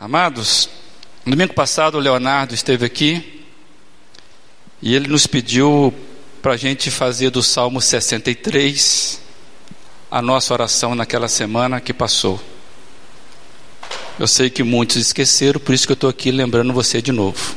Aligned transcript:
Amados, 0.00 0.68
no 1.26 1.32
domingo 1.32 1.54
passado 1.54 1.96
o 1.96 2.00
Leonardo 2.00 2.54
esteve 2.54 2.86
aqui 2.86 3.42
e 4.80 4.94
ele 4.94 5.08
nos 5.08 5.26
pediu 5.26 5.92
para 6.40 6.52
a 6.52 6.56
gente 6.56 6.88
fazer 6.88 7.30
do 7.30 7.42
Salmo 7.42 7.80
63 7.80 9.20
a 10.08 10.22
nossa 10.22 10.54
oração 10.54 10.94
naquela 10.94 11.26
semana 11.26 11.80
que 11.80 11.92
passou. 11.92 12.40
Eu 14.20 14.28
sei 14.28 14.48
que 14.48 14.62
muitos 14.62 14.98
esqueceram, 14.98 15.58
por 15.58 15.74
isso 15.74 15.84
que 15.84 15.90
eu 15.90 15.94
estou 15.94 16.10
aqui 16.10 16.30
lembrando 16.30 16.72
você 16.72 17.02
de 17.02 17.10
novo. 17.10 17.56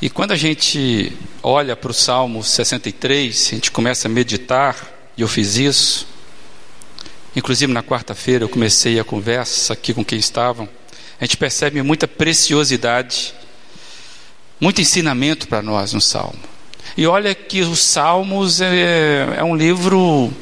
E 0.00 0.08
quando 0.08 0.30
a 0.30 0.36
gente 0.36 1.12
olha 1.42 1.74
para 1.74 1.90
o 1.90 1.94
Salmo 1.94 2.44
63, 2.44 3.48
a 3.50 3.54
gente 3.56 3.72
começa 3.72 4.06
a 4.06 4.08
meditar, 4.08 4.76
e 5.16 5.22
eu 5.22 5.26
fiz 5.26 5.56
isso. 5.56 6.06
Inclusive 7.34 7.72
na 7.72 7.82
quarta-feira 7.82 8.44
eu 8.44 8.48
comecei 8.48 9.00
a 9.00 9.04
conversa 9.04 9.72
aqui 9.72 9.92
com 9.92 10.04
quem 10.04 10.20
estavam 10.20 10.68
a 11.22 11.24
gente 11.24 11.36
percebe 11.36 11.80
muita 11.82 12.08
preciosidade, 12.08 13.32
muito 14.60 14.80
ensinamento 14.80 15.46
para 15.46 15.62
nós 15.62 15.92
no 15.92 16.00
Salmo. 16.00 16.34
E 16.96 17.06
olha 17.06 17.32
que 17.32 17.60
os 17.60 17.78
Salmos 17.78 18.60
é, 18.60 19.36
é 19.36 19.44
um 19.44 19.54
livro, 19.54 20.32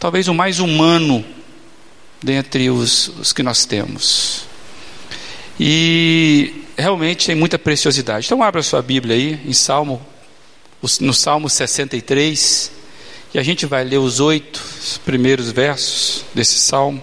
talvez 0.00 0.26
o 0.26 0.34
mais 0.34 0.58
humano 0.58 1.24
dentre 2.20 2.68
os, 2.70 3.06
os 3.20 3.32
que 3.32 3.40
nós 3.40 3.66
temos. 3.66 4.46
E 5.60 6.64
realmente 6.76 7.26
tem 7.26 7.36
muita 7.36 7.56
preciosidade. 7.56 8.26
Então 8.26 8.42
abra 8.42 8.64
sua 8.64 8.82
Bíblia 8.82 9.14
aí, 9.14 9.40
em 9.46 9.52
Salmo, 9.52 10.04
no 11.00 11.14
Salmo 11.14 11.48
63, 11.48 12.72
e 13.32 13.38
a 13.38 13.44
gente 13.44 13.64
vai 13.64 13.84
ler 13.84 13.98
os 13.98 14.18
oito 14.18 14.60
primeiros 15.04 15.52
versos 15.52 16.24
desse 16.34 16.58
Salmo. 16.58 17.00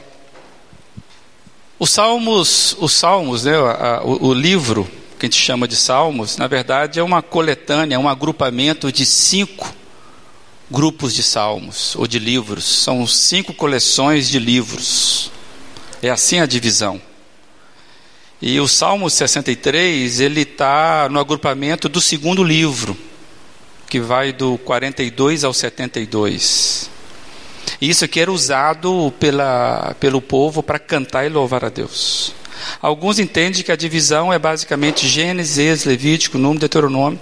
Os 1.80 1.90
Salmos, 1.90 2.76
os 2.80 2.94
Salmos, 2.94 3.44
né, 3.44 3.58
o, 4.04 4.28
o 4.28 4.34
livro 4.34 4.90
que 5.20 5.26
a 5.26 5.30
gente 5.30 5.40
chama 5.40 5.68
de 5.68 5.76
Salmos, 5.76 6.38
na 6.38 6.48
verdade 6.48 7.00
é 7.00 7.04
uma 7.04 7.22
coletânea, 7.22 8.00
um 8.00 8.10
agrupamento 8.10 8.92
de 8.92 9.06
cinco 9.06 9.74
grupos 10.70 11.14
de 11.14 11.22
salmos 11.22 11.96
ou 11.96 12.08
de 12.08 12.20
livros. 12.20 12.66
São 12.66 13.06
cinco 13.06 13.54
coleções 13.54 14.28
de 14.28 14.40
livros. 14.40 15.32
É 16.02 16.10
assim 16.10 16.40
a 16.40 16.46
divisão. 16.46 17.02
E 18.42 18.60
o 18.60 18.68
Salmo 18.68 19.10
63, 19.10 20.20
ele 20.20 20.42
está 20.42 21.08
no 21.10 21.20
agrupamento 21.20 21.88
do 21.88 22.02
segundo 22.02 22.44
livro, 22.44 22.98
que 23.88 24.02
vai 24.02 24.34
do 24.34 24.58
42 24.58 25.46
ao 25.46 25.54
72. 25.54 26.90
Isso 27.82 28.06
aqui 28.06 28.20
era 28.20 28.32
usado 28.32 29.14
pela, 29.20 29.96
pelo 30.00 30.22
povo 30.22 30.64
para 30.64 30.80
cantar 30.80 31.26
e 31.26 31.30
louvar 31.30 31.66
a 31.66 31.70
Deus. 31.70 32.34
Alguns 32.82 33.20
entendem 33.20 33.64
que 33.64 33.72
a 33.72 33.76
divisão 33.76 34.32
é 34.32 34.40
basicamente 34.40 35.08
Gênesis, 35.08 35.86
Levítico, 35.86 36.38
Número, 36.38 36.60
Deuteronômio, 36.60 37.20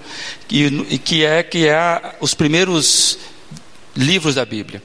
e, 0.50 0.66
e 0.90 0.98
que 0.98 1.26
é 1.26 1.42
que 1.42 1.68
é 1.68 2.16
os 2.20 2.34
primeiros 2.34 3.18
livros 3.96 4.36
da 4.36 4.46
Bíblia. 4.46 4.82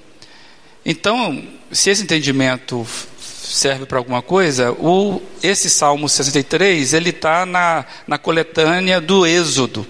Então, 0.84 1.42
se 1.70 1.90
esse 1.90 2.02
entendimento 2.02 2.86
serve 3.18 3.86
para 3.86 3.98
alguma 3.98 4.22
coisa, 4.22 4.72
o, 4.72 5.20
esse 5.42 5.70
Salmo 5.70 6.08
63 6.08 6.94
ele 6.94 7.10
está 7.10 7.46
na, 7.46 7.84
na 8.06 8.18
coletânea 8.18 9.00
do 9.00 9.26
Êxodo. 9.26 9.86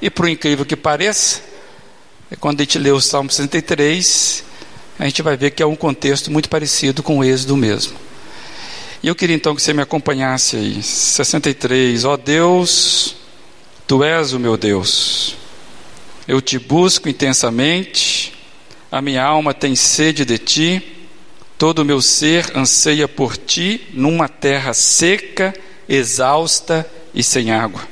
E 0.00 0.10
por 0.10 0.28
incrível 0.28 0.64
que 0.64 0.76
pareça, 0.76 1.40
quando 2.40 2.60
a 2.60 2.64
gente 2.64 2.78
lê 2.78 2.90
o 2.90 3.00
Salmo 3.00 3.30
63, 3.30 4.44
a 4.98 5.04
gente 5.04 5.22
vai 5.22 5.36
ver 5.36 5.50
que 5.50 5.62
é 5.62 5.66
um 5.66 5.76
contexto 5.76 6.30
muito 6.30 6.48
parecido 6.48 7.02
com 7.02 7.18
o 7.18 7.24
êxodo 7.24 7.56
mesmo. 7.56 7.96
E 9.02 9.08
eu 9.08 9.14
queria 9.14 9.36
então 9.36 9.54
que 9.54 9.62
você 9.62 9.72
me 9.72 9.82
acompanhasse 9.82 10.56
aí. 10.56 10.82
63. 10.82 12.04
Ó 12.04 12.14
oh 12.14 12.16
Deus, 12.16 13.16
tu 13.86 14.02
és 14.02 14.32
o 14.32 14.38
meu 14.38 14.56
Deus. 14.56 15.36
Eu 16.26 16.40
te 16.40 16.58
busco 16.58 17.08
intensamente, 17.08 18.32
a 18.90 19.00
minha 19.00 19.22
alma 19.22 19.54
tem 19.54 19.76
sede 19.76 20.24
de 20.24 20.38
ti, 20.38 20.82
todo 21.56 21.80
o 21.80 21.84
meu 21.84 22.00
ser 22.00 22.56
anseia 22.56 23.06
por 23.06 23.36
ti 23.36 23.86
numa 23.92 24.28
terra 24.28 24.74
seca, 24.74 25.54
exausta 25.88 26.84
e 27.14 27.22
sem 27.22 27.52
água. 27.52 27.82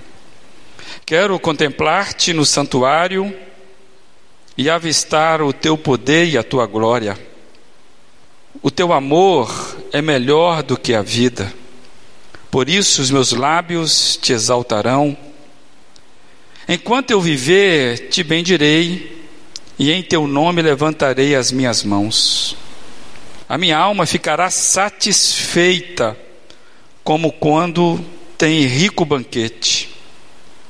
Quero 1.07 1.39
contemplar-te 1.39 2.33
no 2.33 2.45
santuário 2.45 3.33
e 4.57 4.71
avistar 4.71 5.43
o 5.43 5.53
teu 5.53 5.77
poder 5.77 6.27
e 6.27 6.39
a 6.39 6.43
tua 6.43 6.67
glória. 6.67 7.19
O 8.63 8.71
teu 8.71 8.93
amor 8.93 9.51
é 9.93 10.01
melhor 10.01 10.63
do 10.63 10.77
que 10.77 10.95
a 10.95 11.03
vida. 11.03 11.53
Por 12.51 12.69
isso 12.69 13.03
os 13.03 13.11
meus 13.11 13.33
lábios 13.33 14.19
te 14.23 14.33
exaltarão. 14.33 15.17
Enquanto 16.69 17.11
eu 17.11 17.21
viver, 17.21 18.09
te 18.09 18.23
bendirei, 18.23 19.27
e 19.79 19.91
em 19.91 20.03
teu 20.03 20.27
nome 20.27 20.63
levantarei 20.63 21.35
as 21.35 21.51
minhas 21.51 21.83
mãos. 21.83 22.57
A 23.49 23.59
minha 23.59 23.77
alma 23.77 24.07
ficará 24.07 24.49
satisfeita, 24.51 26.17
como 27.03 27.33
quando 27.33 28.01
tem 28.39 28.65
rico 28.67 29.05
banquete. 29.05 29.91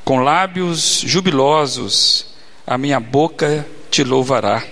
Com 0.05 0.21
lábios 0.23 1.03
jubilosos, 1.05 2.34
a 2.67 2.79
minha 2.79 2.99
boca 2.99 3.67
te 3.91 4.03
louvará. 4.03 4.65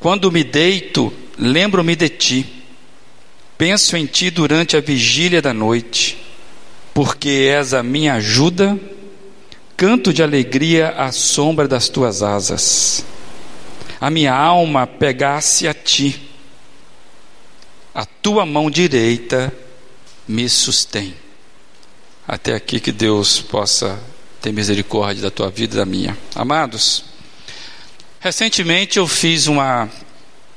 Quando 0.00 0.32
me 0.32 0.42
deito, 0.42 1.12
lembro-me 1.38 1.94
de 1.94 2.08
ti. 2.08 2.64
Penso 3.56 3.96
em 3.96 4.06
ti 4.06 4.30
durante 4.30 4.76
a 4.76 4.80
vigília 4.80 5.40
da 5.40 5.54
noite, 5.54 6.18
porque 6.92 7.48
és 7.48 7.72
a 7.72 7.82
minha 7.82 8.14
ajuda. 8.14 8.78
Canto 9.76 10.12
de 10.12 10.22
alegria 10.22 10.90
à 10.90 11.12
sombra 11.12 11.66
das 11.66 11.88
tuas 11.88 12.22
asas. 12.22 13.04
A 14.00 14.10
minha 14.10 14.34
alma 14.34 14.86
pegasse 14.86 15.68
a 15.68 15.74
ti. 15.74 16.20
A 17.94 18.04
tua 18.04 18.44
mão 18.44 18.70
direita 18.70 19.52
me 20.26 20.48
sustém. 20.48 21.14
Até 22.26 22.54
aqui 22.54 22.80
que 22.80 22.90
Deus 22.90 23.40
possa 23.40 24.00
ter 24.42 24.52
misericórdia 24.52 25.22
da 25.22 25.30
tua 25.30 25.50
vida 25.50 25.76
e 25.76 25.78
da 25.78 25.86
minha. 25.86 26.18
Amados, 26.34 27.04
Recentemente 28.22 29.00
eu 29.00 29.08
fiz 29.08 29.48
uma, 29.48 29.90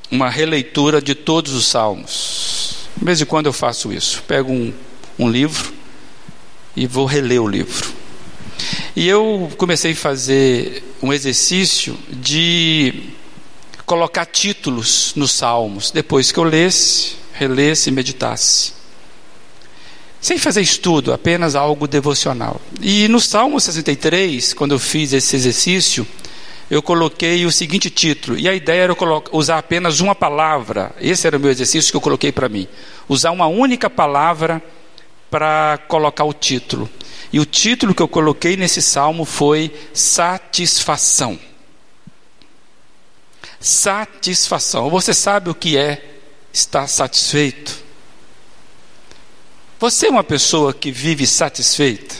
uma 0.08 0.30
releitura 0.30 1.02
de 1.02 1.16
todos 1.16 1.52
os 1.52 1.66
salmos. 1.66 2.76
De 2.96 3.04
vez 3.04 3.20
em 3.20 3.24
quando 3.24 3.46
eu 3.46 3.52
faço 3.52 3.92
isso. 3.92 4.22
Pego 4.22 4.52
um, 4.52 4.72
um 5.18 5.28
livro 5.28 5.74
e 6.76 6.86
vou 6.86 7.06
reler 7.06 7.42
o 7.42 7.48
livro. 7.48 7.92
E 8.94 9.08
eu 9.08 9.50
comecei 9.56 9.90
a 9.90 9.96
fazer 9.96 10.84
um 11.02 11.12
exercício 11.12 11.98
de 12.08 13.10
colocar 13.84 14.26
títulos 14.26 15.12
nos 15.16 15.32
salmos, 15.32 15.90
depois 15.90 16.30
que 16.30 16.38
eu 16.38 16.44
lesse, 16.44 17.16
relesse 17.32 17.90
e 17.90 17.92
meditasse. 17.92 18.75
Sem 20.26 20.38
fazer 20.38 20.60
estudo, 20.60 21.12
apenas 21.12 21.54
algo 21.54 21.86
devocional. 21.86 22.60
E 22.80 23.06
no 23.06 23.20
Salmo 23.20 23.60
63, 23.60 24.54
quando 24.54 24.72
eu 24.72 24.78
fiz 24.80 25.12
esse 25.12 25.36
exercício, 25.36 26.04
eu 26.68 26.82
coloquei 26.82 27.46
o 27.46 27.52
seguinte 27.52 27.88
título, 27.88 28.36
e 28.36 28.48
a 28.48 28.52
ideia 28.52 28.82
era 28.82 28.96
usar 29.30 29.58
apenas 29.58 30.00
uma 30.00 30.16
palavra, 30.16 30.92
esse 31.00 31.28
era 31.28 31.36
o 31.36 31.40
meu 31.40 31.48
exercício 31.48 31.92
que 31.92 31.96
eu 31.96 32.00
coloquei 32.00 32.32
para 32.32 32.48
mim, 32.48 32.66
usar 33.08 33.30
uma 33.30 33.46
única 33.46 33.88
palavra 33.88 34.60
para 35.30 35.78
colocar 35.86 36.24
o 36.24 36.32
título. 36.32 36.90
E 37.32 37.38
o 37.38 37.46
título 37.46 37.94
que 37.94 38.02
eu 38.02 38.08
coloquei 38.08 38.56
nesse 38.56 38.82
salmo 38.82 39.24
foi 39.24 39.72
satisfação. 39.94 41.38
Satisfação. 43.60 44.90
Você 44.90 45.14
sabe 45.14 45.50
o 45.50 45.54
que 45.54 45.78
é 45.78 46.02
estar 46.52 46.88
satisfeito? 46.88 47.85
Você 49.78 50.06
é 50.06 50.10
uma 50.10 50.24
pessoa 50.24 50.72
que 50.72 50.90
vive 50.90 51.26
satisfeita? 51.26 52.14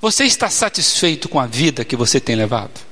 Você 0.00 0.24
está 0.24 0.48
satisfeito 0.50 1.28
com 1.28 1.38
a 1.38 1.46
vida 1.46 1.84
que 1.84 1.96
você 1.96 2.20
tem 2.20 2.34
levado? 2.34 2.88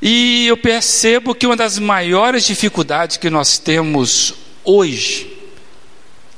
E 0.00 0.46
eu 0.46 0.56
percebo 0.56 1.34
que 1.34 1.46
uma 1.46 1.56
das 1.56 1.78
maiores 1.78 2.44
dificuldades 2.44 3.16
que 3.16 3.28
nós 3.28 3.58
temos 3.58 4.34
hoje 4.64 5.36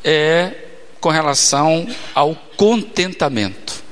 é 0.03 0.55
com 1.01 1.11
relação 1.11 1.87
ao 2.15 2.35
contentamento. 2.57 3.83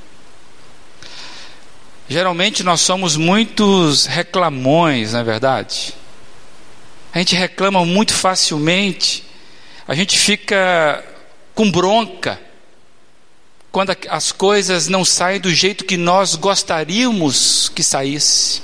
Geralmente 2.09 2.63
nós 2.63 2.81
somos 2.81 3.17
muitos 3.17 4.07
reclamões, 4.07 5.13
não 5.13 5.21
é 5.21 5.25
verdade? 5.25 5.95
A 7.19 7.21
gente 7.21 7.35
reclama 7.35 7.85
muito 7.85 8.15
facilmente, 8.15 9.25
a 9.89 9.93
gente 9.93 10.17
fica 10.17 11.05
com 11.53 11.69
bronca 11.69 12.41
quando 13.73 13.91
as 14.09 14.31
coisas 14.31 14.87
não 14.87 15.05
saem 15.05 15.41
do 15.41 15.53
jeito 15.53 15.85
que 15.85 15.97
nós 15.97 16.37
gostaríamos 16.37 17.73
que 17.75 17.83
saísse. 17.83 18.63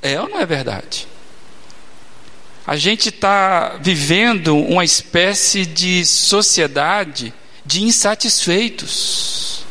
É 0.00 0.20
ou 0.20 0.28
não 0.28 0.38
é 0.38 0.46
verdade? 0.46 1.08
A 2.64 2.76
gente 2.76 3.08
está 3.08 3.70
vivendo 3.80 4.56
uma 4.56 4.84
espécie 4.84 5.66
de 5.66 6.06
sociedade 6.06 7.34
de 7.66 7.82
insatisfeitos, 7.82 9.64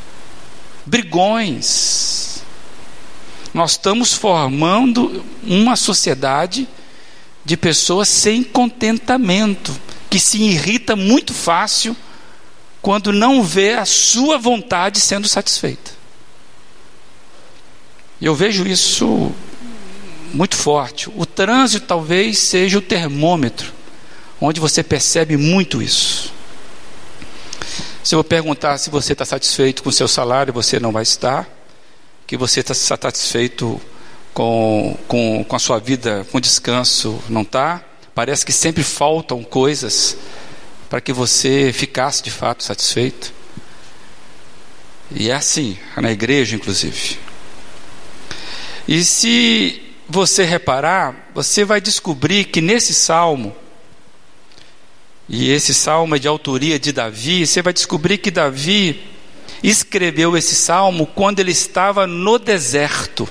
brigões. 0.86 2.44
Nós 3.54 3.72
estamos 3.72 4.12
formando 4.12 5.24
uma 5.44 5.78
sociedade 5.78 6.68
de 7.44 7.58
pessoas 7.58 8.08
sem 8.08 8.44
contentamento, 8.44 9.76
que 10.10 10.20
se 10.20 10.42
irrita 10.42 10.96
muito 10.96 11.34
fácil 11.34 11.96
quando 12.82 13.14
não 13.14 13.44
vê 13.44 13.74
a 13.74 13.86
sua 13.86 14.38
vontade 14.38 15.00
sendo 15.00 15.28
satisfeita. 15.28 15.92
Eu 18.22 18.36
vejo 18.36 18.68
isso 18.68 19.32
muito 20.34 20.56
forte. 20.56 21.10
O 21.16 21.26
trânsito 21.26 21.86
talvez 21.88 22.38
seja 22.38 22.78
o 22.78 22.82
termômetro, 22.82 23.72
onde 24.40 24.60
você 24.60 24.84
percebe 24.84 25.38
muito 25.38 25.82
isso. 25.82 26.32
Se 28.04 28.16
eu 28.16 28.24
perguntar 28.24 28.78
se 28.78 28.90
você 28.90 29.14
está 29.14 29.26
satisfeito 29.26 29.84
com 29.84 29.90
o 29.90 29.94
seu 29.94 30.08
salário, 30.08 30.54
você 30.54 30.80
não 30.80 30.92
vai 30.92 31.04
estar. 31.04 31.48
Que 32.26 32.38
você 32.38 32.62
está 32.62 32.74
satisfeito 32.74 33.80
com, 34.34 34.98
com, 35.08 35.44
com 35.44 35.56
a 35.56 35.60
sua 35.60 35.80
vida, 35.80 36.26
com 36.32 36.40
descanso, 36.40 37.22
não 37.30 37.42
está. 37.42 37.84
Parece 38.14 38.46
que 38.46 38.52
sempre 38.52 38.84
faltam 38.84 39.44
coisas 39.44 40.18
para 40.90 41.02
que 41.02 41.14
você 41.14 41.72
ficasse 41.74 42.22
de 42.22 42.32
fato 42.32 42.64
satisfeito. 42.64 43.34
E 45.14 45.30
é 45.30 45.34
assim, 45.34 45.78
na 45.98 46.12
igreja, 46.12 46.56
inclusive. 46.56 47.18
E 48.88 49.04
se 49.04 49.82
você 50.08 50.44
reparar, 50.44 51.32
você 51.34 51.64
vai 51.64 51.80
descobrir 51.80 52.46
que 52.46 52.62
nesse 52.62 52.94
salmo, 52.94 53.56
e 55.30 55.50
esse 55.50 55.74
salmo 55.74 56.16
é 56.16 56.20
de 56.20 56.28
autoria 56.28 56.78
de 56.78 56.92
Davi, 56.92 57.48
você 57.48 57.62
vai 57.62 57.72
descobrir 57.72 58.18
que 58.18 58.30
Davi 58.30 59.02
escreveu 59.64 60.36
esse 60.36 60.56
salmo 60.56 61.06
quando 61.06 61.40
ele 61.40 61.52
estava 61.52 62.06
no 62.06 62.38
deserto. 62.38 63.30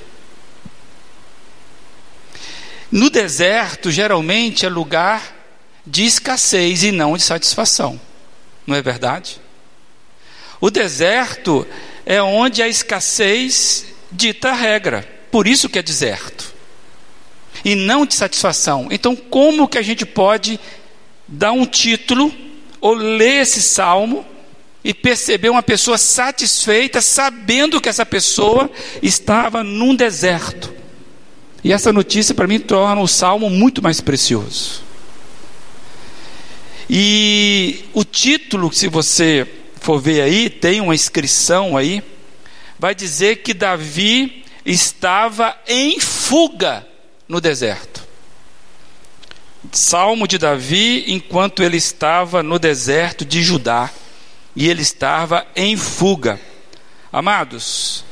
No 2.90 3.08
deserto, 3.08 3.90
geralmente, 3.90 4.66
é 4.66 4.68
lugar 4.68 5.36
de 5.86 6.04
escassez 6.04 6.82
e 6.82 6.90
não 6.90 7.16
de 7.16 7.22
satisfação. 7.22 8.00
Não 8.66 8.74
é 8.74 8.82
verdade? 8.82 9.40
O 10.60 10.70
deserto 10.70 11.66
é 12.04 12.20
onde 12.20 12.62
a 12.62 12.68
escassez 12.68 13.86
dita 14.10 14.50
a 14.50 14.54
regra. 14.54 15.08
Por 15.30 15.46
isso 15.46 15.68
que 15.68 15.78
é 15.78 15.82
deserto. 15.82 16.52
E 17.64 17.74
não 17.74 18.04
de 18.04 18.14
satisfação. 18.14 18.88
Então, 18.90 19.14
como 19.14 19.68
que 19.68 19.78
a 19.78 19.82
gente 19.82 20.04
pode 20.04 20.58
dar 21.28 21.52
um 21.52 21.64
título 21.64 22.32
ou 22.80 22.94
ler 22.94 23.42
esse 23.42 23.62
salmo 23.62 24.26
e 24.82 24.92
perceber 24.92 25.50
uma 25.50 25.62
pessoa 25.62 25.96
satisfeita, 25.96 27.00
sabendo 27.00 27.80
que 27.80 27.88
essa 27.88 28.04
pessoa 28.04 28.70
estava 29.02 29.62
num 29.62 29.94
deserto? 29.94 30.79
E 31.62 31.72
essa 31.72 31.92
notícia 31.92 32.34
para 32.34 32.46
mim 32.46 32.58
torna 32.58 33.00
o 33.00 33.08
salmo 33.08 33.50
muito 33.50 33.82
mais 33.82 34.00
precioso. 34.00 34.82
E 36.88 37.84
o 37.92 38.02
título, 38.02 38.72
se 38.72 38.88
você 38.88 39.46
for 39.80 40.00
ver 40.00 40.22
aí, 40.22 40.50
tem 40.50 40.80
uma 40.80 40.94
inscrição 40.94 41.76
aí, 41.76 42.02
vai 42.78 42.94
dizer 42.94 43.36
que 43.36 43.54
Davi 43.54 44.44
estava 44.64 45.56
em 45.68 46.00
fuga 46.00 46.86
no 47.28 47.40
deserto. 47.40 48.08
Salmo 49.70 50.26
de 50.26 50.38
Davi, 50.38 51.04
enquanto 51.06 51.62
ele 51.62 51.76
estava 51.76 52.42
no 52.42 52.58
deserto 52.58 53.24
de 53.24 53.42
Judá, 53.42 53.90
e 54.56 54.68
ele 54.68 54.82
estava 54.82 55.46
em 55.54 55.76
fuga. 55.76 56.40
Amados, 57.12 58.04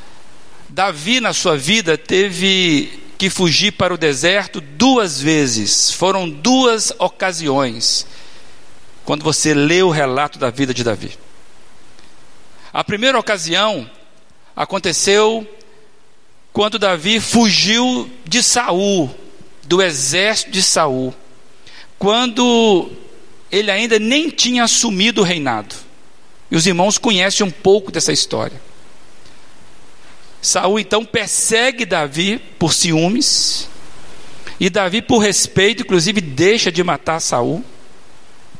Davi 0.68 1.20
na 1.20 1.32
sua 1.32 1.56
vida 1.56 1.96
teve 1.98 3.07
que 3.18 3.28
fugir 3.28 3.72
para 3.72 3.92
o 3.92 3.98
deserto 3.98 4.60
duas 4.60 5.20
vezes, 5.20 5.90
foram 5.90 6.30
duas 6.30 6.92
ocasiões, 7.00 8.06
quando 9.04 9.24
você 9.24 9.52
lê 9.52 9.82
o 9.82 9.90
relato 9.90 10.38
da 10.38 10.50
vida 10.50 10.72
de 10.72 10.84
Davi. 10.84 11.18
A 12.72 12.84
primeira 12.84 13.18
ocasião 13.18 13.90
aconteceu 14.54 15.46
quando 16.52 16.78
Davi 16.78 17.18
fugiu 17.18 18.08
de 18.24 18.40
Saul, 18.42 19.12
do 19.64 19.82
exército 19.82 20.52
de 20.52 20.62
Saul, 20.62 21.12
quando 21.98 22.90
ele 23.50 23.70
ainda 23.70 23.98
nem 23.98 24.30
tinha 24.30 24.62
assumido 24.62 25.22
o 25.22 25.24
reinado. 25.24 25.74
E 26.50 26.56
os 26.56 26.66
irmãos 26.66 26.98
conhecem 26.98 27.44
um 27.44 27.50
pouco 27.50 27.90
dessa 27.90 28.12
história. 28.12 28.60
Saul 30.48 30.78
então 30.80 31.04
persegue 31.04 31.84
Davi 31.84 32.38
por 32.58 32.72
ciúmes, 32.72 33.68
e 34.60 34.68
Davi, 34.68 35.00
por 35.00 35.18
respeito, 35.18 35.82
inclusive 35.82 36.20
deixa 36.20 36.72
de 36.72 36.82
matar 36.82 37.20
Saul. 37.20 37.64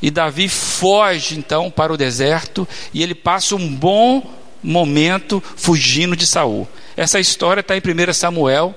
E 0.01 0.09
Davi 0.09 0.47
foge 0.47 1.37
então 1.37 1.69
para 1.69 1.91
o 1.91 1.97
deserto 1.97 2.67
e 2.93 3.03
ele 3.03 3.13
passa 3.13 3.55
um 3.55 3.75
bom 3.75 4.33
momento 4.63 5.43
fugindo 5.57 6.15
de 6.15 6.25
Saul. 6.25 6.67
Essa 6.95 7.19
história 7.19 7.59
está 7.59 7.75
em 7.75 7.81
1 7.81 8.13
Samuel 8.13 8.73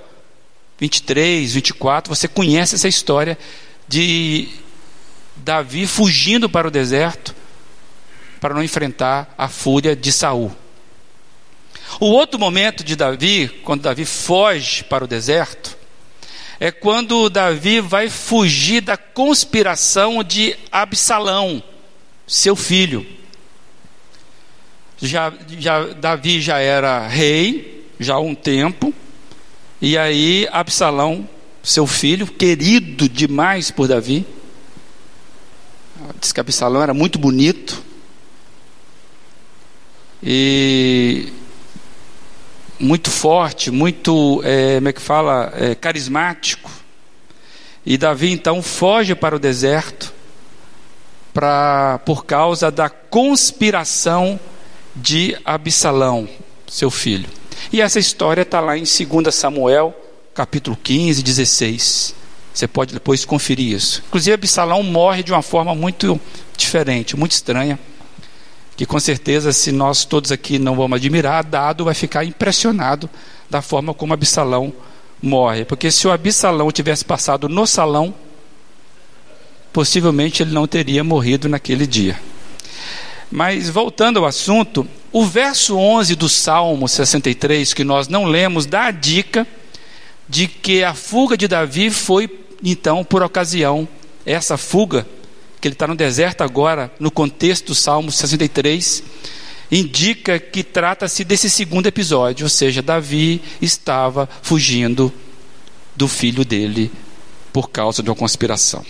23, 0.81 1.55
24. 1.55 2.13
Você 2.13 2.27
conhece 2.27 2.75
essa 2.75 2.89
história 2.89 3.39
de 3.87 4.49
Davi 5.37 5.87
fugindo 5.87 6.49
para 6.49 6.67
o 6.67 6.73
deserto 6.73 7.37
para 8.41 8.53
não 8.53 8.65
enfrentar 8.65 9.33
a 9.39 9.47
fúria 9.47 9.95
de 9.95 10.11
Saul. 10.11 10.51
O 12.01 12.07
outro 12.07 12.39
momento 12.39 12.83
de 12.83 12.97
Davi, 12.97 13.49
quando 13.65 13.83
Davi 13.83 14.05
foge 14.05 14.85
para 14.85 15.05
o 15.05 15.09
deserto, 15.09 15.77
é 16.59 16.71
quando 16.71 17.29
Davi 17.29 17.81
vai 17.81 18.09
fugir 18.09 18.81
da 18.81 18.97
conspiração 18.97 20.23
de 20.23 20.57
Absalão, 20.71 21.63
seu 22.27 22.55
filho. 22.55 23.07
Já, 25.01 25.33
já, 25.59 25.87
Davi 25.87 26.41
já 26.41 26.59
era 26.59 27.07
rei, 27.09 27.85
já 27.99 28.15
há 28.15 28.21
um 28.21 28.35
tempo, 28.35 28.95
e 29.81 29.99
aí 29.99 30.49
Absalão, 30.53 31.29
seu 31.63 31.87
filho, 31.87 32.27
querido 32.27 33.09
demais 33.09 33.73
por 33.73 33.89
Davi, 33.89 34.25
diz 36.21 36.33
que 36.33 36.39
Absalão 36.39 36.81
era 36.81 36.95
muito 36.95 37.19
bonito, 37.19 37.83
e 40.23 41.33
muito 42.83 43.11
forte, 43.11 43.71
muito, 43.71 44.43
é, 44.45 44.75
como 44.77 44.89
é 44.89 44.93
que 44.93 45.01
fala, 45.01 45.53
é, 45.57 45.75
carismático. 45.75 46.71
E 47.87 47.97
Davi 47.97 48.31
então 48.31 48.61
foge 48.63 49.15
para 49.15 49.37
o 49.37 49.39
deserto 49.39 50.13
pra, 51.33 52.01
por 52.05 52.25
causa 52.25 52.71
da 52.71 52.91
conspiração 52.91 54.39
de 54.95 55.37
Absalão, 55.45 56.29
seu 56.67 56.91
filho. 56.91 57.29
E 57.73 57.81
essa 57.81 57.99
história 57.99 58.43
está 58.43 58.61
lá 58.61 58.77
em 58.77 58.83
2 58.83 59.35
Samuel, 59.35 59.95
capítulo 60.35 60.77
15, 60.77 61.23
16. 61.23 62.15
Você 62.53 62.69
pode 62.69 62.93
depois 62.93 63.25
conferir 63.25 63.75
isso. 63.75 64.03
Inclusive, 64.09 64.35
Absalão 64.35 64.83
morre 64.83 65.23
de 65.23 65.33
uma 65.33 65.43
forma 65.43 65.75
muito 65.75 66.21
diferente, 66.57 67.17
muito 67.17 67.33
estranha. 67.33 67.79
Que 68.77 68.87
com 68.87 68.99
certeza, 68.99 69.53
se 69.53 69.71
nós 69.71 70.05
todos 70.05 70.33
aqui 70.33 70.59
não 70.59 70.75
vamos 70.75 70.97
admirar, 70.97 71.45
Dado 71.45 71.85
vai 71.85 71.95
ficar 71.95 72.25
impressionado 72.25 73.09
da 73.49 73.61
forma 73.61 73.93
como 73.93 74.15
Absalão 74.15 74.73
morre. 75.21 75.65
Porque 75.65 75.91
se 75.91 76.07
o 76.09 76.13
Absalão 76.13 76.73
tivesse 76.73 77.05
passado 77.05 77.49
no 77.49 77.67
salão, 77.67 78.15
possivelmente 79.73 80.43
ele 80.43 80.53
não 80.53 80.67
teria 80.67 81.05
morrido 81.05 81.49
naquele 81.49 81.87
dia. 81.87 82.19
Mas 83.31 83.71
voltando 83.71 84.19
ao 84.19 84.27
assunto, 84.27 84.87
o 85.11 85.25
verso 85.25 85.77
11 85.77 86.15
do 86.17 86.29
Salmo 86.29 86.87
63, 86.87 87.73
que 87.73 87.83
nós 87.83 88.09
não 88.09 88.25
lemos, 88.25 88.67
dá 88.67 88.87
a 88.87 88.91
dica 88.91 89.47
de 90.29 90.47
que 90.47 90.85
a 90.85 90.93
fuga 90.95 91.37
de 91.37 91.49
Davi 91.49 91.91
foi, 91.91 92.31
então, 92.63 93.03
por 93.03 93.23
ocasião, 93.23 93.89
essa 94.25 94.57
fuga, 94.57 95.07
que 95.63 95.69
ele 95.69 95.77
está 95.77 95.87
no 95.87 95.95
deserto 95.95 96.43
agora, 96.43 96.93
no 96.99 97.09
contexto 97.09 97.69
do 97.69 97.75
Salmo 97.75 98.11
63, 98.11 99.05
indica 99.71 100.41
que 100.41 100.65
trata-se 100.65 101.23
desse 101.23 101.49
segundo 101.49 101.87
episódio, 101.87 102.45
ou 102.45 102.51
seja, 102.51 102.83
Davi 102.83 103.41
estava 103.61 104.29
fugindo 104.43 105.13
do 105.95 106.09
filho 106.09 106.45
dele 106.45 106.91
por 107.53 107.71
causa 107.71 108.03
de 108.03 108.11
uma 108.11 108.17
conspiração. 108.17 108.85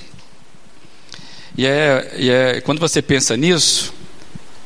E, 1.57 1.67
é, 1.67 2.15
e 2.17 2.31
é, 2.31 2.61
quando 2.63 2.79
você 2.79 3.03
pensa 3.03 3.37
nisso, 3.37 3.93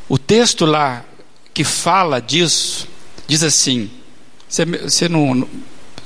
o 0.09 0.17
texto 0.17 0.65
lá 0.65 1.05
que 1.53 1.65
fala 1.65 2.21
disso 2.21 2.87
diz 3.27 3.43
assim: 3.43 3.91
você, 4.49 5.09
não, 5.09 5.49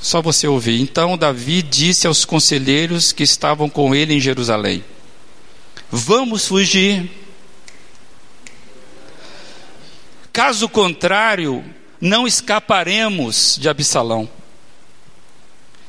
só 0.01 0.19
você 0.19 0.47
ouvir. 0.47 0.81
Então 0.81 1.15
Davi 1.15 1.61
disse 1.61 2.07
aos 2.07 2.25
conselheiros 2.25 3.11
que 3.11 3.21
estavam 3.21 3.69
com 3.69 3.93
ele 3.93 4.15
em 4.15 4.19
Jerusalém: 4.19 4.83
Vamos 5.91 6.47
fugir. 6.47 7.11
Caso 10.31 10.69
contrário, 10.69 11.65
não 11.99 12.25
escaparemos 12.25 13.57
de 13.59 13.67
Absalão. 13.67 14.29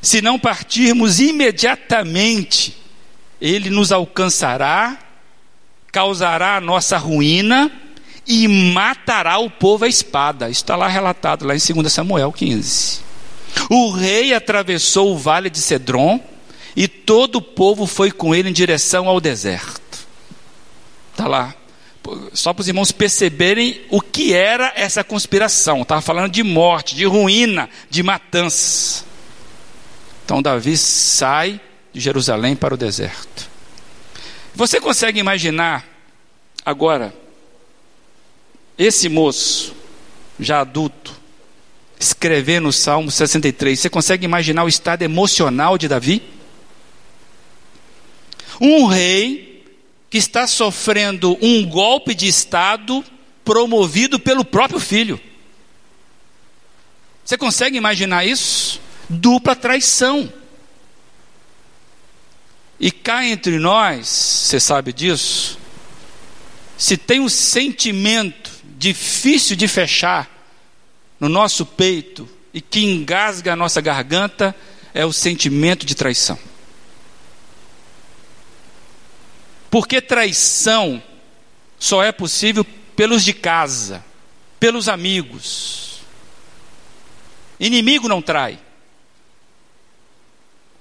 Se 0.01 0.21
não 0.21 0.37
partirmos 0.37 1.21
imediatamente, 1.21 2.77
ele 3.39 3.69
nos 3.69 3.93
alcançará, 3.93 4.99
causará 5.89 6.57
a 6.57 6.61
nossa 6.61 6.97
ruína 6.97 7.71
e 8.27 8.45
matará 8.49 9.37
o 9.37 9.49
povo 9.49 9.85
à 9.85 9.87
espada. 9.87 10.49
Está 10.49 10.75
lá 10.75 10.89
relatado, 10.89 11.45
lá 11.45 11.55
em 11.55 11.59
2 11.59 11.91
Samuel 11.91 12.33
15. 12.33 12.99
O 13.69 13.91
rei 13.91 14.33
atravessou 14.33 15.13
o 15.13 15.17
vale 15.17 15.49
de 15.49 15.59
Cedron 15.59 16.19
e 16.75 16.89
todo 16.89 17.37
o 17.37 17.41
povo 17.41 17.85
foi 17.85 18.11
com 18.11 18.35
ele 18.35 18.49
em 18.49 18.53
direção 18.53 19.07
ao 19.07 19.21
deserto. 19.21 19.82
Está 21.13 21.27
lá. 21.27 21.55
Só 22.33 22.53
para 22.53 22.61
os 22.61 22.67
irmãos 22.67 22.91
perceberem 22.91 23.81
o 23.89 24.01
que 24.01 24.33
era 24.33 24.73
essa 24.75 25.03
conspiração. 25.03 25.83
Estava 25.83 26.01
falando 26.01 26.31
de 26.31 26.43
morte, 26.43 26.95
de 26.95 27.05
ruína, 27.05 27.69
de 27.89 28.03
matança. 28.03 29.05
Então 30.25 30.41
Davi 30.41 30.75
sai 30.75 31.61
de 31.93 32.01
Jerusalém 32.01 32.55
para 32.55 32.73
o 32.73 32.77
deserto. 32.77 33.49
Você 34.53 34.81
consegue 34.81 35.19
imaginar 35.19 35.85
agora 36.65 37.13
esse 38.77 39.07
moço, 39.07 39.73
já 40.39 40.61
adulto, 40.61 41.13
escrevendo 41.99 42.67
o 42.67 42.73
Salmo 42.73 43.09
63, 43.09 43.79
você 43.79 43.89
consegue 43.89 44.25
imaginar 44.25 44.63
o 44.63 44.67
estado 44.67 45.03
emocional 45.03 45.77
de 45.77 45.87
Davi? 45.87 46.21
Um 48.59 48.85
rei 48.87 49.52
que 50.13 50.19
está 50.19 50.45
sofrendo 50.45 51.35
um 51.41 51.65
golpe 51.67 52.13
de 52.13 52.27
Estado 52.27 53.03
promovido 53.43 54.19
pelo 54.19 54.45
próprio 54.45 54.79
filho. 54.79 55.19
Você 57.25 57.35
consegue 57.35 57.77
imaginar 57.77 58.23
isso? 58.23 58.79
Dupla 59.09 59.55
traição. 59.55 60.31
E 62.79 62.91
cá 62.91 63.25
entre 63.25 63.57
nós, 63.57 64.07
você 64.07 64.59
sabe 64.59 64.93
disso, 64.93 65.57
se 66.77 66.95
tem 66.95 67.19
um 67.19 67.27
sentimento 67.27 68.51
difícil 68.77 69.55
de 69.55 69.67
fechar 69.67 70.29
no 71.19 71.27
nosso 71.27 71.65
peito 71.65 72.29
e 72.53 72.61
que 72.61 72.85
engasga 72.85 73.53
a 73.53 73.55
nossa 73.55 73.81
garganta 73.81 74.55
é 74.93 75.03
o 75.03 75.11
sentimento 75.11 75.87
de 75.87 75.95
traição. 75.95 76.37
Porque 79.73 79.99
traição 79.99 81.01
só 81.79 82.03
é 82.03 82.11
possível 82.11 82.63
pelos 82.95 83.25
de 83.25 83.33
casa, 83.33 84.05
pelos 84.59 84.87
amigos. 84.87 86.01
Inimigo 87.59 88.07
não 88.07 88.21
trai. 88.21 88.59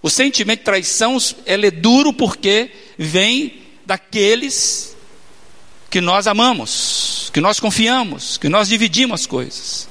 O 0.03 0.11
sentimento 0.11 0.59
de 0.59 0.65
traição 0.67 1.17
é 1.47 1.71
duro 1.71 2.13
porque 2.13 2.71
vem 2.99 3.63
daqueles 3.87 4.95
que 5.89 6.03
nós 6.03 6.27
amamos, 6.27 7.31
que 7.33 7.41
nós 7.41 7.59
confiamos, 7.59 8.37
que 8.37 8.51
nós 8.51 8.69
dividimos 8.69 9.23
as 9.23 9.27
coisas. 9.27 9.89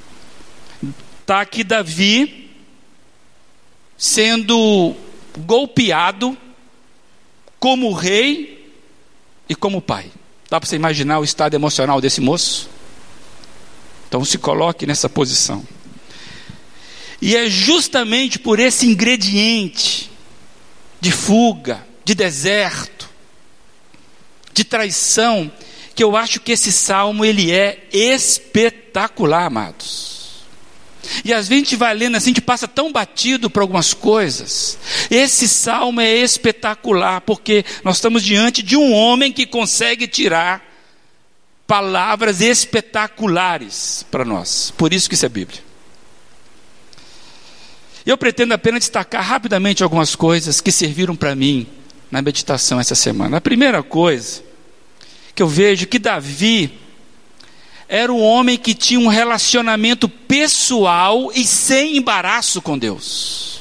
Está 1.22 1.40
aqui 1.40 1.64
Davi 1.64 2.52
sendo 3.98 4.94
golpeado 5.38 6.38
como 7.58 7.92
rei 7.92 8.61
e 9.48 9.54
como 9.54 9.80
pai. 9.80 10.10
Dá 10.50 10.60
para 10.60 10.68
você 10.68 10.76
imaginar 10.76 11.18
o 11.18 11.24
estado 11.24 11.54
emocional 11.54 12.00
desse 12.00 12.20
moço? 12.20 12.68
Então 14.08 14.24
se 14.24 14.36
coloque 14.36 14.86
nessa 14.86 15.08
posição. 15.08 15.66
E 17.20 17.36
é 17.36 17.48
justamente 17.48 18.38
por 18.38 18.58
esse 18.58 18.86
ingrediente 18.86 20.10
de 21.00 21.10
fuga, 21.10 21.86
de 22.04 22.14
deserto, 22.14 23.08
de 24.52 24.64
traição, 24.64 25.50
que 25.94 26.04
eu 26.04 26.16
acho 26.16 26.40
que 26.40 26.52
esse 26.52 26.70
salmo 26.70 27.24
ele 27.24 27.50
é 27.50 27.88
espetacular, 27.92 29.46
amados. 29.46 30.11
E 31.24 31.32
às 31.32 31.48
vezes 31.48 31.62
a 31.62 31.64
gente 31.64 31.76
vai 31.76 31.94
lendo 31.94 32.16
assim, 32.16 32.30
a 32.30 32.34
gente 32.34 32.40
passa 32.40 32.68
tão 32.68 32.92
batido 32.92 33.50
por 33.50 33.60
algumas 33.60 33.92
coisas. 33.92 34.78
Esse 35.10 35.48
salmo 35.48 36.00
é 36.00 36.14
espetacular, 36.16 37.20
porque 37.22 37.64
nós 37.82 37.96
estamos 37.96 38.22
diante 38.22 38.62
de 38.62 38.76
um 38.76 38.92
homem 38.92 39.32
que 39.32 39.46
consegue 39.46 40.06
tirar 40.06 40.64
palavras 41.66 42.40
espetaculares 42.40 44.04
para 44.10 44.24
nós. 44.24 44.72
Por 44.76 44.92
isso 44.92 45.08
que 45.08 45.14
isso 45.14 45.26
é 45.26 45.28
Bíblia. 45.28 45.60
Eu 48.04 48.18
pretendo 48.18 48.52
apenas 48.52 48.80
destacar 48.80 49.24
rapidamente 49.24 49.82
algumas 49.82 50.16
coisas 50.16 50.60
que 50.60 50.72
serviram 50.72 51.14
para 51.14 51.34
mim 51.34 51.66
na 52.10 52.20
meditação 52.20 52.80
essa 52.80 52.94
semana. 52.94 53.36
A 53.36 53.40
primeira 53.40 53.82
coisa 53.82 54.42
que 55.34 55.42
eu 55.42 55.48
vejo 55.48 55.86
que 55.86 55.98
Davi 55.98 56.78
era 57.94 58.10
um 58.10 58.22
homem 58.22 58.56
que 58.56 58.74
tinha 58.74 58.98
um 58.98 59.06
relacionamento 59.06 60.08
pessoal 60.08 61.30
e 61.34 61.44
sem 61.44 61.98
embaraço 61.98 62.62
com 62.62 62.78
Deus. 62.78 63.60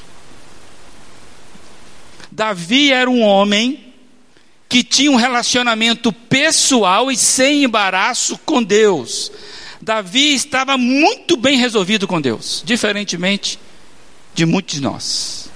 Davi 2.32 2.94
era 2.94 3.10
um 3.10 3.22
homem 3.22 3.94
que 4.70 4.86
tinha 4.86 5.12
um 5.12 5.18
relacionamento 5.18 6.14
pessoal 6.14 7.12
e 7.12 7.18
sem 7.18 7.66
embaraço 7.66 8.38
com 8.46 8.64
Deus. 8.64 9.34
Davi 9.82 10.34
estava 10.34 10.78
muito 10.78 11.36
bem 11.36 11.58
resolvido 11.58 12.08
com 12.08 12.22
Deus, 12.22 12.64
diferentemente 12.66 13.60
de 14.34 14.46
muitos 14.46 14.76
de 14.76 14.82
nós. 14.82 15.50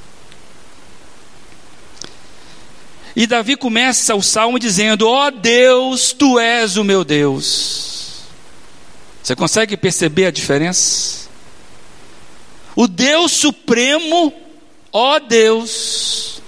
E 3.16 3.26
Davi 3.26 3.56
começa 3.56 4.14
o 4.16 4.22
salmo 4.22 4.60
dizendo: 4.60 5.08
Ó 5.08 5.28
oh 5.28 5.32
Deus, 5.32 6.12
tu 6.12 6.38
és 6.38 6.76
o 6.76 6.84
meu 6.84 7.06
Deus. 7.06 7.95
Você 9.26 9.36
consegue 9.36 9.76
perceber 9.76 10.28
a 10.28 10.32
diferença? 10.32 11.28
O 12.76 12.88
Deus 12.88 13.32
Supremo, 13.32 14.32
ó 14.94 15.18
Deus, 15.18 16.44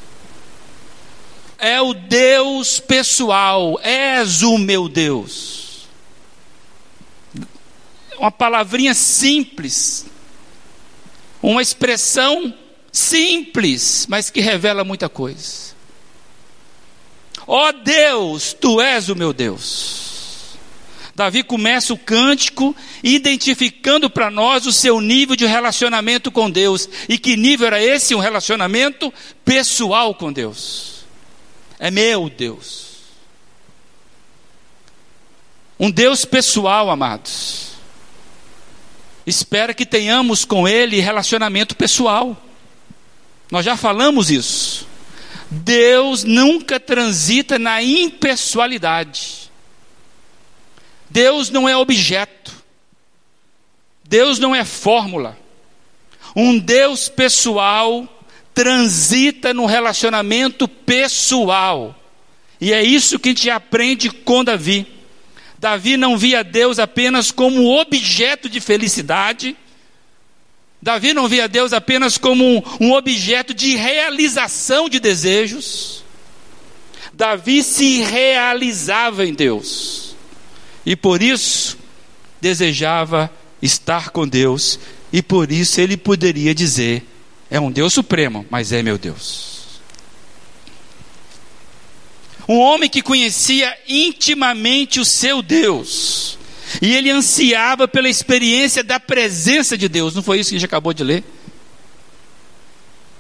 é 1.58 1.82
o 1.82 1.96
Deus 1.96 2.80
pessoal, 2.80 3.80
és 3.82 4.44
o 4.44 4.60
meu 4.60 4.88
Deus. 4.88 5.88
Uma 8.20 8.30
palavrinha 8.30 8.94
simples, 8.94 10.06
uma 11.42 11.64
expressão 11.64 12.54
simples, 12.92 14.06
mas 14.08 14.30
que 14.30 14.40
revela 14.40 14.84
muita 14.84 15.10
coisa. 15.10 15.74
Ó 17.48 17.72
Deus, 17.72 18.54
tu 18.54 18.80
és 18.80 19.10
o 19.10 19.16
meu 19.16 19.34
Deus. 19.34 20.07
Davi 21.18 21.42
começa 21.42 21.94
o 21.94 21.98
cântico 21.98 22.76
identificando 23.04 24.10
para 24.10 24.30
nós 24.30 24.68
o 24.68 24.72
seu 24.72 25.02
nível 25.02 25.36
de 25.36 25.46
relacionamento 25.46 26.32
com 26.32 26.50
Deus. 26.50 26.88
E 27.10 27.18
que 27.18 27.36
nível 27.36 27.68
era 27.68 27.84
esse? 27.84 28.14
Um 28.14 28.20
relacionamento 28.20 29.12
pessoal 29.44 30.14
com 30.14 30.32
Deus. 30.32 31.06
É 31.80 31.92
meu 31.92 32.30
Deus. 32.30 32.86
Um 35.80 35.92
Deus 35.92 36.24
pessoal, 36.24 36.90
amados 36.90 37.68
espera 39.28 39.74
que 39.74 39.86
tenhamos 39.86 40.46
com 40.46 40.66
Ele 40.66 41.02
relacionamento 41.02 41.76
pessoal. 41.76 42.42
Nós 43.52 43.66
já 43.66 43.76
falamos 43.76 44.32
isso. 44.32 44.88
Deus 45.52 46.24
nunca 46.24 46.80
transita 46.80 47.60
na 47.60 47.84
impessoalidade. 47.84 49.47
Deus 51.10 51.50
não 51.50 51.68
é 51.68 51.76
objeto. 51.76 52.54
Deus 54.04 54.40
não 54.40 54.56
é 54.56 54.64
fórmula. 54.64 55.38
Um 56.36 56.58
Deus 56.58 57.10
pessoal 57.10 58.08
transita 58.54 59.54
no 59.54 59.66
relacionamento 59.66 60.68
pessoal. 60.68 61.96
E 62.60 62.74
é 62.74 62.82
isso 62.82 63.20
que 63.20 63.30
a 63.30 63.32
gente 63.32 63.50
aprende 63.50 64.10
com 64.10 64.44
Davi. 64.44 64.88
Davi 65.60 65.98
não 65.98 66.18
via 66.18 66.44
Deus 66.44 66.80
apenas 66.80 67.32
como 67.32 67.80
objeto 67.80 68.48
de 68.50 68.60
felicidade. 68.60 69.56
Davi 70.82 71.14
não 71.14 71.28
via 71.28 71.48
Deus 71.48 71.74
apenas 71.74 72.18
como 72.18 72.64
um, 72.80 72.94
objeto 72.94 73.54
de 73.54 73.76
realização 73.76 74.88
de 74.88 75.00
desejos. 75.00 76.04
Davi 77.14 77.64
se 77.64 78.04
realizava 78.04 79.26
em 79.26 79.34
Deus. 79.34 80.07
E 80.88 80.96
por 80.96 81.22
isso 81.22 81.78
desejava 82.40 83.30
estar 83.62 84.10
com 84.10 84.26
Deus. 84.26 84.80
E 85.12 85.22
por 85.22 85.52
isso 85.52 85.82
ele 85.82 85.98
poderia 85.98 86.56
dizer: 86.56 87.04
É 87.52 87.60
um 87.60 87.70
Deus 87.70 87.92
supremo, 87.92 88.46
mas 88.50 88.72
é 88.72 88.82
meu 88.82 88.98
Deus. 88.98 89.82
Um 92.48 92.58
homem 92.58 92.90
que 92.90 93.02
conhecia 93.02 93.78
intimamente 93.86 95.02
o 95.02 95.04
seu 95.04 95.42
Deus. 95.42 96.40
E 96.82 96.96
ele 96.96 97.10
ansiava 97.10 97.86
pela 97.86 98.08
experiência 98.08 98.82
da 98.82 98.98
presença 98.98 99.78
de 99.78 99.90
Deus. 99.90 100.16
Não 100.16 100.24
foi 100.24 100.40
isso 100.40 100.52
que 100.52 100.56
a 100.56 100.60
gente 100.60 100.66
acabou 100.68 100.94
de 100.94 101.04
ler? 101.04 101.26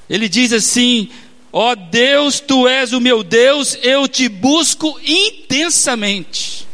Ele 0.09 0.29
diz 0.29 0.53
assim: 0.53 1.09
Ó 1.51 1.71
oh 1.71 1.75
Deus, 1.75 2.39
tu 2.39 2.65
és 2.65 2.93
o 2.93 3.01
meu 3.01 3.23
Deus, 3.23 3.77
eu 3.81 4.07
te 4.07 4.29
busco 4.29 4.97
intensamente. 5.03 6.66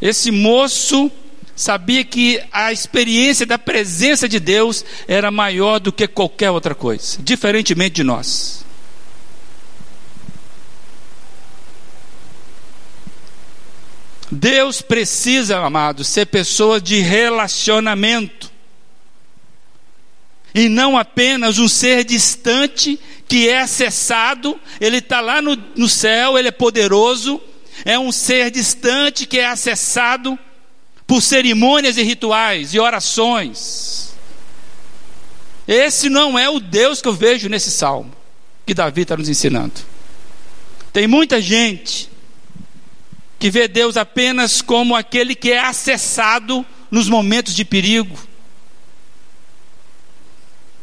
Esse 0.00 0.30
moço 0.30 1.10
sabia 1.54 2.04
que 2.04 2.42
a 2.52 2.70
experiência 2.72 3.46
da 3.46 3.58
presença 3.58 4.28
de 4.28 4.38
Deus 4.38 4.84
era 5.08 5.30
maior 5.30 5.78
do 5.78 5.90
que 5.90 6.06
qualquer 6.06 6.50
outra 6.50 6.74
coisa, 6.74 7.18
diferentemente 7.22 7.96
de 7.96 8.04
nós. 8.04 8.64
Deus 14.30 14.82
precisa, 14.82 15.58
amados, 15.58 16.08
ser 16.08 16.26
pessoa 16.26 16.80
de 16.80 16.98
relacionamento. 16.98 18.50
E 20.54 20.68
não 20.68 20.96
apenas 20.96 21.58
um 21.58 21.68
ser 21.68 22.04
distante 22.04 22.98
que 23.28 23.48
é 23.48 23.60
acessado, 23.60 24.58
ele 24.80 24.98
está 24.98 25.20
lá 25.20 25.40
no, 25.42 25.56
no 25.76 25.88
céu, 25.88 26.38
ele 26.38 26.48
é 26.48 26.52
poderoso, 26.52 27.40
é 27.84 27.98
um 27.98 28.10
ser 28.10 28.50
distante 28.50 29.26
que 29.26 29.38
é 29.38 29.46
acessado 29.46 30.38
por 31.06 31.22
cerimônias 31.22 31.96
e 31.96 32.02
rituais 32.02 32.74
e 32.74 32.80
orações. 32.80 34.14
Esse 35.66 36.08
não 36.08 36.38
é 36.38 36.48
o 36.48 36.60
Deus 36.60 37.02
que 37.02 37.08
eu 37.08 37.12
vejo 37.12 37.48
nesse 37.48 37.70
salmo 37.70 38.12
que 38.64 38.74
Davi 38.74 39.02
está 39.02 39.16
nos 39.16 39.28
ensinando. 39.28 39.74
Tem 40.92 41.06
muita 41.06 41.40
gente 41.40 42.10
que 43.38 43.50
vê 43.50 43.68
Deus 43.68 43.96
apenas 43.96 44.60
como 44.60 44.96
aquele 44.96 45.34
que 45.34 45.52
é 45.52 45.60
acessado 45.60 46.66
nos 46.90 47.08
momentos 47.08 47.54
de 47.54 47.64
perigo. 47.64 48.18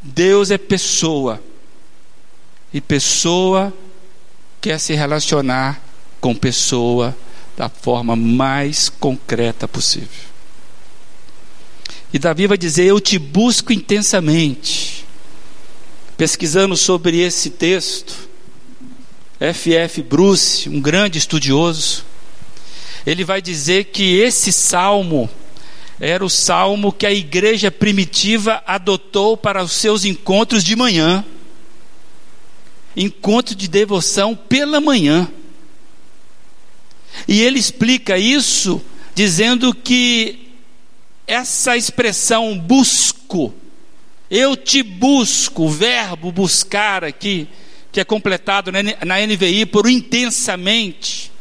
Deus 0.02 0.52
é 0.52 0.58
pessoa, 0.58 1.42
e 2.74 2.80
pessoa 2.82 3.74
quer 4.62 4.80
se 4.80 4.94
relacionar 4.94 5.82
com 6.24 6.34
pessoa 6.34 7.14
da 7.58 7.68
forma 7.68 8.16
mais 8.16 8.88
concreta 8.88 9.68
possível. 9.68 10.08
E 12.14 12.18
Davi 12.18 12.48
vai 12.48 12.58
dizer: 12.58 12.86
Eu 12.86 13.02
te 13.02 13.20
busco 13.20 13.74
intensamente. 13.74 15.04
Pesquisando 16.16 16.78
sobre 16.78 17.20
esse 17.20 17.50
texto, 17.50 18.30
F.F. 19.38 20.02
Bruce, 20.02 20.70
um 20.70 20.80
grande 20.80 21.18
estudioso, 21.18 22.06
ele 23.06 23.26
vai 23.26 23.42
dizer 23.42 23.86
que 23.86 24.16
esse 24.16 24.54
salmo 24.54 25.30
era 26.00 26.24
o 26.24 26.30
salmo 26.30 26.94
que 26.94 27.06
a 27.06 27.12
igreja 27.12 27.70
primitiva 27.70 28.64
adotou 28.66 29.36
para 29.36 29.62
os 29.62 29.74
seus 29.74 30.06
encontros 30.06 30.64
de 30.64 30.74
manhã 30.74 31.26
encontro 32.96 33.56
de 33.56 33.68
devoção 33.68 34.36
pela 34.36 34.80
manhã. 34.80 35.30
E 37.28 37.42
ele 37.42 37.60
explica 37.60 38.18
isso 38.18 38.82
dizendo 39.16 39.74
que 39.74 40.50
essa 41.28 41.78
expressão 41.78 42.58
busco, 42.58 43.54
eu 44.30 44.56
te 44.56 44.84
busco, 44.84 45.64
o 45.64 45.70
verbo 45.70 46.32
buscar 46.32 47.04
aqui, 47.04 47.48
que 47.92 48.00
é 48.00 48.04
completado 48.04 48.72
na 48.72 49.28
NVI 49.28 49.66
por 49.68 49.88
intensamente, 49.88 51.32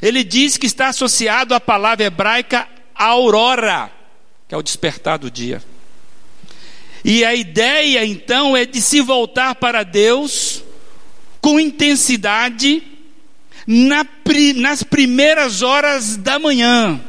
ele 0.00 0.22
diz 0.22 0.56
que 0.56 0.66
está 0.66 0.88
associado 0.88 1.54
à 1.54 1.60
palavra 1.60 2.04
hebraica 2.04 2.68
aurora, 2.94 3.90
que 4.48 4.54
é 4.54 4.58
o 4.58 4.62
despertar 4.62 5.18
do 5.18 5.30
dia. 5.30 5.62
E 7.04 7.24
a 7.24 7.34
ideia 7.34 8.04
então 8.04 8.56
é 8.56 8.64
de 8.64 8.80
se 8.80 9.00
voltar 9.00 9.56
para 9.56 9.82
Deus 9.82 10.62
com 11.40 11.58
intensidade 11.58 12.82
na, 13.66 14.06
nas 14.56 14.82
primeiras 14.82 15.62
horas 15.62 16.16
da 16.16 16.38
manhã. 16.38 17.00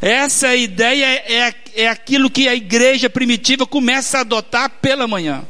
Essa 0.00 0.54
ideia 0.54 1.04
é, 1.04 1.54
é 1.74 1.88
aquilo 1.88 2.30
que 2.30 2.48
a 2.48 2.54
igreja 2.54 3.10
primitiva 3.10 3.66
começa 3.66 4.18
a 4.18 4.20
adotar 4.20 4.70
pela 4.80 5.08
manhã. 5.08 5.44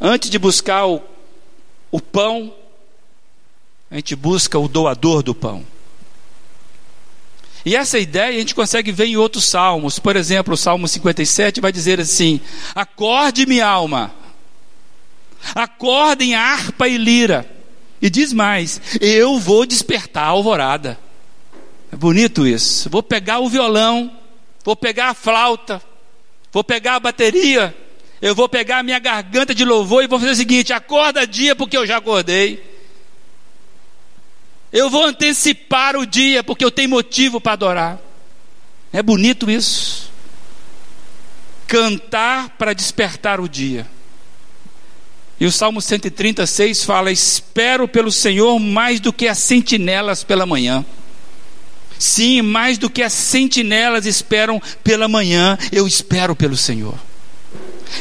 Antes 0.00 0.30
de 0.30 0.38
buscar 0.38 0.86
o, 0.86 1.02
o 1.90 2.00
pão, 2.00 2.54
a 3.90 3.96
gente 3.96 4.14
busca 4.14 4.58
o 4.58 4.68
doador 4.68 5.22
do 5.22 5.34
pão. 5.34 5.64
E 7.64 7.74
essa 7.74 7.98
ideia 7.98 8.36
a 8.36 8.38
gente 8.38 8.54
consegue 8.54 8.92
ver 8.92 9.06
em 9.06 9.16
outros 9.16 9.44
salmos. 9.44 9.98
Por 9.98 10.14
exemplo, 10.14 10.54
o 10.54 10.56
Salmo 10.56 10.86
57 10.86 11.60
vai 11.60 11.72
dizer 11.72 12.00
assim: 12.00 12.40
Acorde, 12.74 13.44
minha 13.44 13.66
alma, 13.66 14.14
acordem 15.54 16.34
harpa 16.34 16.88
e 16.88 16.96
lira. 16.96 17.48
E 18.00 18.08
diz 18.08 18.32
mais: 18.32 18.80
Eu 19.00 19.38
vou 19.38 19.66
despertar 19.66 20.24
a 20.24 20.28
alvorada. 20.28 20.98
É 21.92 21.96
bonito 21.96 22.46
isso. 22.46 22.88
Vou 22.90 23.02
pegar 23.02 23.40
o 23.40 23.48
violão, 23.48 24.12
vou 24.64 24.76
pegar 24.76 25.08
a 25.10 25.14
flauta, 25.14 25.82
vou 26.52 26.62
pegar 26.62 26.96
a 26.96 27.00
bateria, 27.00 27.74
eu 28.20 28.34
vou 28.34 28.48
pegar 28.48 28.78
a 28.78 28.82
minha 28.82 28.98
garganta 28.98 29.54
de 29.54 29.64
louvor 29.64 30.04
e 30.04 30.06
vou 30.06 30.18
fazer 30.18 30.32
o 30.32 30.36
seguinte: 30.36 30.72
acorda 30.72 31.26
dia, 31.26 31.54
porque 31.56 31.76
eu 31.76 31.86
já 31.86 31.96
acordei. 31.98 32.78
Eu 34.70 34.90
vou 34.90 35.04
antecipar 35.04 35.96
o 35.96 36.04
dia, 36.04 36.44
porque 36.44 36.64
eu 36.64 36.70
tenho 36.70 36.90
motivo 36.90 37.40
para 37.40 37.52
adorar. 37.52 37.98
É 38.92 39.02
bonito 39.02 39.50
isso. 39.50 40.10
Cantar 41.66 42.50
para 42.50 42.74
despertar 42.74 43.40
o 43.40 43.48
dia. 43.48 43.86
E 45.40 45.46
o 45.46 45.52
Salmo 45.52 45.80
136 45.80 46.84
fala: 46.84 47.12
Espero 47.12 47.86
pelo 47.86 48.10
Senhor 48.10 48.58
mais 48.58 49.00
do 49.00 49.12
que 49.12 49.28
as 49.28 49.38
sentinelas 49.38 50.24
pela 50.24 50.46
manhã. 50.46 50.84
Sim, 51.98 52.42
mais 52.42 52.78
do 52.78 52.88
que 52.88 53.02
as 53.02 53.12
sentinelas 53.12 54.06
esperam 54.06 54.62
pela 54.84 55.08
manhã, 55.08 55.58
eu 55.72 55.86
espero 55.86 56.34
pelo 56.34 56.56
Senhor. 56.56 56.94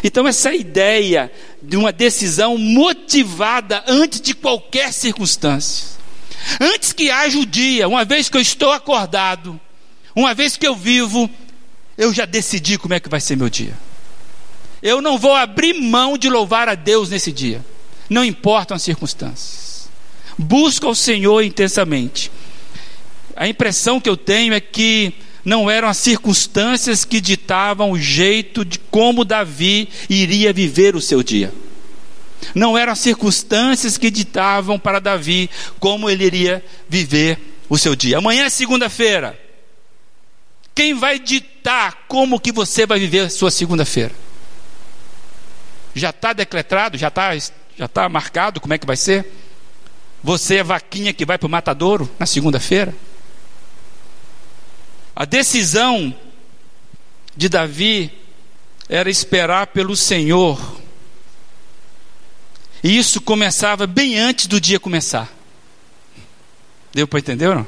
Então, 0.04 0.28
essa 0.28 0.54
ideia 0.54 1.32
de 1.62 1.78
uma 1.78 1.92
decisão 1.92 2.58
motivada 2.58 3.84
antes 3.88 4.22
de 4.22 4.36
qualquer 4.36 4.94
circunstância, 4.94 5.98
antes 6.60 6.94
que 6.94 7.10
haja 7.10 7.40
o 7.40 7.46
dia, 7.46 7.88
uma 7.88 8.06
vez 8.06 8.30
que 8.30 8.38
eu 8.38 8.42
estou 8.42 8.72
acordado, 8.72 9.60
uma 10.16 10.34
vez 10.34 10.58
que 10.58 10.68
eu 10.68 10.76
vivo, 10.76 11.30
eu 11.98 12.14
já 12.14 12.26
decidi 12.26 12.78
como 12.78 12.94
é 12.94 13.00
que 13.00 13.10
vai 13.10 13.20
ser 13.20 13.36
meu 13.36 13.50
dia. 13.50 13.74
Eu 14.82 15.02
não 15.02 15.18
vou 15.18 15.34
abrir 15.34 15.74
mão 15.74 16.18
de 16.18 16.30
louvar 16.30 16.70
a 16.70 16.76
Deus 16.76 17.10
nesse 17.10 17.32
dia, 17.32 17.64
não 18.10 18.24
importam 18.24 18.76
as 18.76 18.84
circunstâncias. 18.84 19.90
Busca 20.38 20.88
o 20.88 20.96
Senhor 20.96 21.42
intensamente. 21.42 22.32
A 23.36 23.48
impressão 23.48 24.00
que 24.00 24.10
eu 24.10 24.16
tenho 24.16 24.54
é 24.54 24.60
que 24.60 25.14
não 25.44 25.70
eram 25.70 25.88
as 25.88 25.98
circunstâncias 25.98 27.06
que 27.06 27.22
ditavam 27.22 27.92
o 27.92 27.98
jeito 27.98 28.66
de 28.66 28.78
como 28.80 29.24
Davi 29.24 29.90
iria 30.10 30.52
viver 30.52 30.96
o 30.96 31.02
seu 31.02 31.24
dia. 31.24 31.54
Não 32.54 32.78
eram 32.78 32.94
as 32.94 33.00
circunstâncias 33.00 33.98
que 33.98 34.12
ditavam 34.12 34.78
para 34.78 35.00
Davi 35.00 35.50
como 35.80 36.10
ele 36.10 36.26
iria 36.26 36.64
viver 36.88 37.40
o 37.70 37.78
seu 37.78 37.96
dia. 37.96 38.18
Amanhã 38.18 38.46
é 38.46 38.50
segunda-feira. 38.50 39.40
Quem 40.76 40.94
vai 40.94 41.18
ditar 41.18 42.06
como 42.08 42.40
que 42.40 42.52
você 42.52 42.86
vai 42.86 43.00
viver 43.00 43.22
a 43.22 43.30
sua 43.30 43.50
segunda-feira? 43.50 44.14
Já 45.98 46.12
está 46.12 46.34
decretado, 46.34 46.98
já 46.98 47.08
está 47.08 47.32
já 47.78 47.88
tá 47.88 48.10
marcado 48.10 48.60
como 48.60 48.74
é 48.74 48.78
que 48.78 48.88
vai 48.88 48.98
ser? 48.98 49.26
Você 50.24 50.58
é 50.58 50.64
vaquinha 50.64 51.14
que 51.14 51.26
vai 51.26 51.38
para 51.38 51.46
o 51.46 51.50
matadouro 51.50 52.10
na 52.18 52.26
segunda-feira? 52.26 52.94
A 55.16 55.26
decisão 55.26 56.16
de 57.36 57.48
Davi 57.48 58.12
era 58.90 59.10
esperar 59.10 59.68
pelo 59.68 59.96
Senhor. 59.96 60.60
E 62.84 62.98
isso 62.98 63.22
começava 63.22 63.86
bem 63.86 64.18
antes 64.18 64.48
do 64.48 64.60
dia 64.60 64.80
começar. 64.80 65.32
Deu 66.94 67.08
para 67.08 67.20
entender 67.20 67.54
não? 67.54 67.68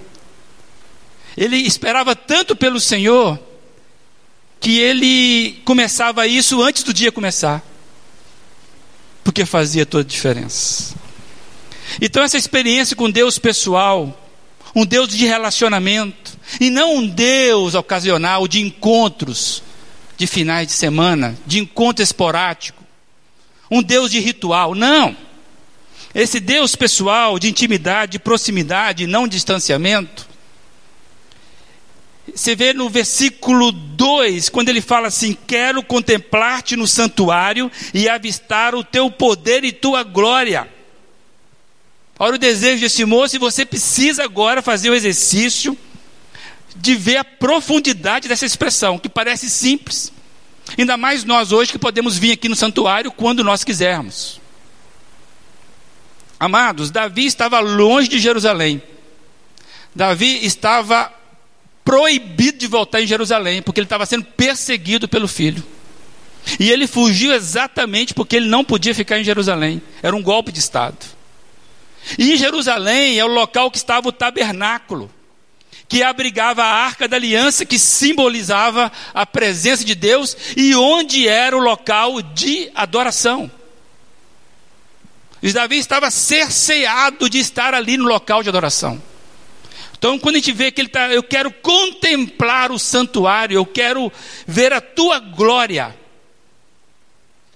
Ele 1.38 1.58
esperava 1.58 2.16
tanto 2.16 2.56
pelo 2.56 2.80
Senhor 2.80 3.40
que 4.60 4.80
ele 4.80 5.62
começava 5.64 6.26
isso 6.28 6.62
antes 6.62 6.84
do 6.84 6.94
dia 6.94 7.12
começar 7.12 7.64
porque 9.30 9.46
fazia 9.46 9.86
toda 9.86 10.04
a 10.04 10.08
diferença. 10.08 10.96
Então, 12.02 12.24
essa 12.24 12.36
experiência 12.36 12.96
com 12.96 13.12
Deus 13.12 13.38
pessoal, 13.38 14.20
um 14.76 14.84
Deus 14.84 15.08
de 15.08 15.24
relacionamento, 15.24 16.36
e 16.60 16.72
não 16.72 16.96
um 16.96 17.08
Deus 17.08 17.76
ocasional 17.76 18.48
de 18.48 18.60
encontros 18.60 19.62
de 20.18 20.26
finais 20.26 20.66
de 20.66 20.74
semana, 20.74 21.38
de 21.46 21.60
encontro 21.60 22.02
esporádico, 22.02 22.84
um 23.70 23.84
Deus 23.84 24.10
de 24.10 24.20
ritual. 24.20 24.74
Não. 24.74 25.16
Esse 26.16 26.40
Deus 26.40 26.76
pessoal, 26.76 27.38
de 27.38 27.48
intimidade, 27.48 28.14
de 28.14 28.20
proximidade, 28.20 29.06
não 29.06 29.28
distanciamento. 29.28 30.28
Você 32.36 32.56
vê 32.56 32.74
no 32.74 32.90
versículo 32.90 33.72
2, 33.72 34.50
quando 34.50 34.70
ele 34.70 34.82
fala 34.82 35.08
assim: 35.08 35.38
Quero 35.48 35.84
contemplar-te 35.84 36.76
no 36.76 36.88
santuário 36.88 37.72
e 37.94 38.10
avistar 38.10 38.76
o 38.76 38.84
teu 38.84 39.10
poder 39.12 39.64
e 39.64 39.72
tua 39.72 40.04
glória. 40.04 40.68
Olha 42.18 42.36
o 42.36 42.40
desejo 42.40 42.82
desse 42.82 43.06
moço, 43.06 43.36
e 43.36 43.40
você 43.40 43.66
precisa 43.66 44.24
agora 44.24 44.62
fazer 44.62 44.90
o 44.90 44.96
exercício 44.96 45.78
de 46.76 46.96
ver 46.96 47.18
a 47.18 47.24
profundidade 47.24 48.28
dessa 48.28 48.46
expressão, 48.46 48.98
que 48.98 49.10
parece 49.10 49.50
simples. 49.50 50.12
Ainda 50.78 50.98
mais 50.98 51.24
nós 51.24 51.52
hoje 51.52 51.72
que 51.72 51.80
podemos 51.80 52.18
vir 52.18 52.34
aqui 52.34 52.48
no 52.48 52.56
santuário 52.56 53.12
quando 53.12 53.44
nós 53.44 53.64
quisermos. 53.64 54.40
Amados, 56.40 56.92
Davi 56.92 57.26
estava 57.26 57.60
longe 57.60 58.08
de 58.08 58.20
Jerusalém. 58.20 58.82
Davi 59.94 60.46
estava 60.46 61.12
proibido 61.84 62.58
de 62.58 62.68
voltar 62.68 63.02
em 63.02 63.08
Jerusalém, 63.08 63.62
porque 63.62 63.80
ele 63.80 63.86
estava 63.86 64.06
sendo 64.06 64.26
perseguido 64.26 65.08
pelo 65.08 65.28
filho. 65.28 65.64
E 66.60 66.72
ele 66.72 66.88
fugiu 66.88 67.34
exatamente 67.34 68.14
porque 68.14 68.36
ele 68.36 68.48
não 68.48 68.64
podia 68.64 68.96
ficar 68.96 69.20
em 69.20 69.24
Jerusalém. 69.24 69.82
Era 70.02 70.16
um 70.16 70.22
golpe 70.22 70.52
de 70.52 70.60
Estado. 70.60 70.98
E 72.18 72.34
em 72.34 72.38
Jerusalém 72.38 73.20
é 73.20 73.26
o 73.26 73.28
local 73.28 73.70
que 73.70 73.78
estava 73.78 74.08
o 74.08 74.12
tabernáculo, 74.12 75.12
que 75.88 76.02
abrigava 76.02 76.64
a 76.64 76.86
arca 76.86 77.08
da 77.08 77.18
aliança, 77.18 77.66
que 77.66 77.78
simbolizava 77.78 78.92
a 79.14 79.26
presença 79.26 79.84
de 79.84 79.96
Deus, 79.96 80.36
e 80.56 80.76
onde 80.76 81.28
era 81.28 81.56
o 81.56 81.60
local 81.60 82.22
de 82.22 82.72
adoração. 82.74 83.52
E 85.42 85.54
Davi 85.54 85.78
estava 85.78 86.12
cerceado 86.12 87.30
de 87.30 87.40
estar 87.40 87.74
ali 87.74 87.98
no 87.98 88.06
local 88.06 88.44
de 88.44 88.50
adoração. 88.50 89.02
Então, 90.00 90.18
quando 90.18 90.36
a 90.36 90.40
gente 90.40 90.54
vê 90.54 90.72
que 90.72 90.80
ele 90.80 90.88
está, 90.88 91.10
eu 91.10 91.22
quero 91.22 91.52
contemplar 91.52 92.72
o 92.72 92.80
santuário, 92.80 93.56
eu 93.56 93.66
quero 93.66 94.10
ver 94.48 94.72
a 94.72 94.80
tua 94.80 95.20
glória. 95.20 95.94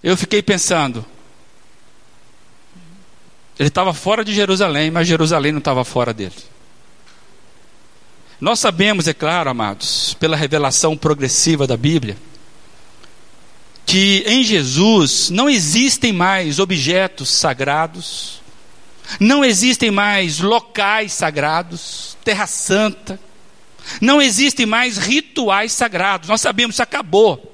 Eu 0.03 0.17
fiquei 0.17 0.43
pensando, 0.43 1.05
ele 3.57 3.69
estava 3.69 3.93
fora 3.93 4.25
de 4.25 4.33
Jerusalém, 4.33 4.91
mas 4.91 5.07
Jerusalém 5.07 5.53
não 5.53 5.59
estava 5.59 5.85
fora 5.85 6.13
dele. 6.13 6.35
Nós 8.41 8.59
sabemos, 8.59 9.07
é 9.07 9.13
claro, 9.13 9.49
amados, 9.49 10.13
pela 10.15 10.35
revelação 10.35 10.97
progressiva 10.97 11.65
da 11.65 11.77
Bíblia, 11.77 12.17
que 13.85 14.21
em 14.27 14.43
Jesus 14.43 15.29
não 15.29 15.49
existem 15.49 16.11
mais 16.11 16.59
objetos 16.59 17.29
sagrados, 17.29 18.42
não 19.19 19.43
existem 19.43 19.91
mais 19.91 20.39
locais 20.39 21.13
sagrados, 21.13 22.17
terra 22.23 22.47
santa, 22.47 23.19
não 23.99 24.21
existem 24.21 24.65
mais 24.65 24.97
rituais 24.97 25.71
sagrados, 25.73 26.29
nós 26.29 26.41
sabemos, 26.41 26.75
isso 26.75 26.83
acabou. 26.83 27.51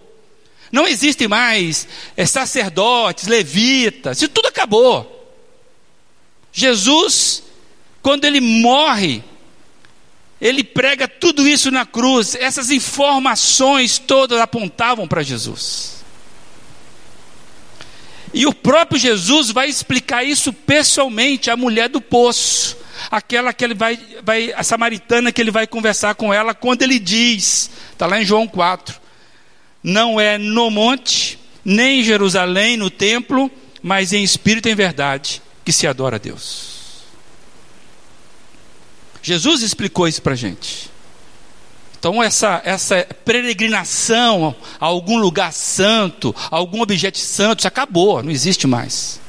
Não 0.71 0.87
existem 0.87 1.27
mais 1.27 1.87
é, 2.15 2.25
sacerdotes, 2.25 3.27
levitas, 3.27 4.17
isso 4.17 4.29
tudo 4.29 4.47
acabou. 4.47 5.15
Jesus, 6.51 7.43
quando 8.01 8.25
ele 8.25 8.39
morre, 8.39 9.23
ele 10.39 10.63
prega 10.63 11.07
tudo 11.07 11.47
isso 11.47 11.71
na 11.71 11.85
cruz, 11.85 12.35
essas 12.35 12.69
informações 12.69 13.97
todas 13.97 14.39
apontavam 14.39 15.07
para 15.07 15.23
Jesus. 15.23 15.98
E 18.33 18.45
o 18.45 18.53
próprio 18.53 18.99
Jesus 18.99 19.51
vai 19.51 19.67
explicar 19.67 20.23
isso 20.23 20.53
pessoalmente 20.53 21.49
à 21.49 21.57
mulher 21.57 21.89
do 21.89 21.99
poço, 21.99 22.77
aquela 23.09 23.53
que 23.53 23.63
ele 23.63 23.73
vai, 23.73 23.99
vai, 24.23 24.53
a 24.53 24.63
samaritana 24.63 25.31
que 25.31 25.41
ele 25.41 25.51
vai 25.51 25.65
conversar 25.65 26.15
com 26.15 26.33
ela, 26.33 26.53
quando 26.53 26.83
ele 26.83 26.99
diz, 26.99 27.69
está 27.91 28.05
lá 28.05 28.21
em 28.21 28.25
João 28.25 28.47
4, 28.47 28.99
não 29.83 30.19
é 30.19 30.37
no 30.37 30.69
monte, 30.69 31.39
nem 31.63 32.01
em 32.01 32.03
Jerusalém, 32.03 32.77
no 32.77 32.89
templo, 32.89 33.49
mas 33.81 34.13
em 34.13 34.23
espírito 34.23 34.67
e 34.67 34.71
em 34.71 34.75
verdade, 34.75 35.41
que 35.65 35.71
se 35.71 35.87
adora 35.87 36.17
a 36.17 36.19
Deus. 36.19 36.79
Jesus 39.21 39.61
explicou 39.61 40.07
isso 40.07 40.21
para 40.21 40.33
a 40.33 40.37
gente. 40.37 40.89
Então, 41.99 42.23
essa, 42.23 42.61
essa 42.63 43.05
peregrinação 43.25 44.55
a 44.79 44.85
algum 44.85 45.17
lugar 45.17 45.51
santo, 45.51 46.33
a 46.49 46.55
algum 46.55 46.81
objeto 46.81 47.17
santo, 47.17 47.67
acabou, 47.67 48.23
não 48.23 48.31
existe 48.31 48.65
mais. 48.65 49.19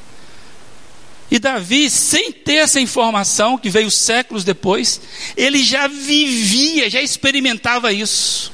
E 1.29 1.39
Davi, 1.39 1.91
sem 1.91 2.31
ter 2.31 2.55
essa 2.55 2.81
informação, 2.81 3.59
que 3.59 3.69
veio 3.69 3.91
séculos 3.91 4.45
depois, 4.45 5.01
ele 5.37 5.63
já 5.63 5.89
vivia, 5.89 6.89
já 6.89 7.03
experimentava 7.03 7.93
isso. 7.93 8.53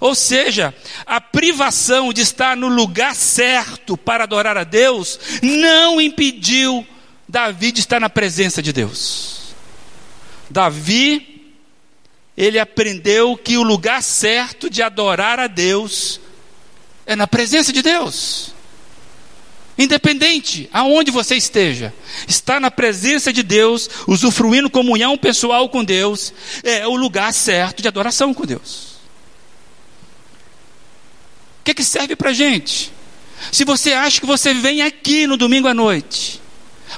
Ou 0.00 0.14
seja, 0.14 0.74
a 1.06 1.20
privação 1.20 2.12
de 2.12 2.20
estar 2.20 2.56
no 2.56 2.68
lugar 2.68 3.14
certo 3.14 3.96
para 3.96 4.24
adorar 4.24 4.56
a 4.58 4.64
Deus 4.64 5.18
não 5.42 6.00
impediu 6.00 6.86
Davi 7.28 7.72
de 7.72 7.80
estar 7.80 8.00
na 8.00 8.10
presença 8.10 8.62
de 8.62 8.72
Deus. 8.72 9.54
Davi 10.50 11.35
ele 12.36 12.58
aprendeu 12.58 13.36
que 13.36 13.56
o 13.56 13.62
lugar 13.62 14.02
certo 14.02 14.68
de 14.68 14.82
adorar 14.82 15.38
a 15.40 15.46
Deus 15.46 16.20
é 17.06 17.16
na 17.16 17.26
presença 17.26 17.72
de 17.72 17.80
Deus. 17.80 18.54
Independente 19.78 20.68
aonde 20.72 21.10
você 21.10 21.36
esteja, 21.36 21.92
estar 22.26 22.60
na 22.60 22.70
presença 22.70 23.32
de 23.32 23.42
Deus, 23.42 23.88
usufruindo 24.06 24.70
comunhão 24.70 25.16
pessoal 25.16 25.68
com 25.68 25.84
Deus, 25.84 26.32
é 26.62 26.86
o 26.86 26.96
lugar 26.96 27.32
certo 27.32 27.82
de 27.82 27.88
adoração 27.88 28.32
com 28.32 28.44
Deus. 28.44 28.96
O 31.60 31.64
que, 31.64 31.74
que 31.74 31.84
serve 31.84 32.16
para 32.16 32.32
gente? 32.32 32.92
Se 33.52 33.64
você 33.64 33.92
acha 33.92 34.20
que 34.20 34.26
você 34.26 34.54
vem 34.54 34.82
aqui 34.82 35.26
no 35.26 35.36
domingo 35.36 35.68
à 35.68 35.74
noite 35.74 36.40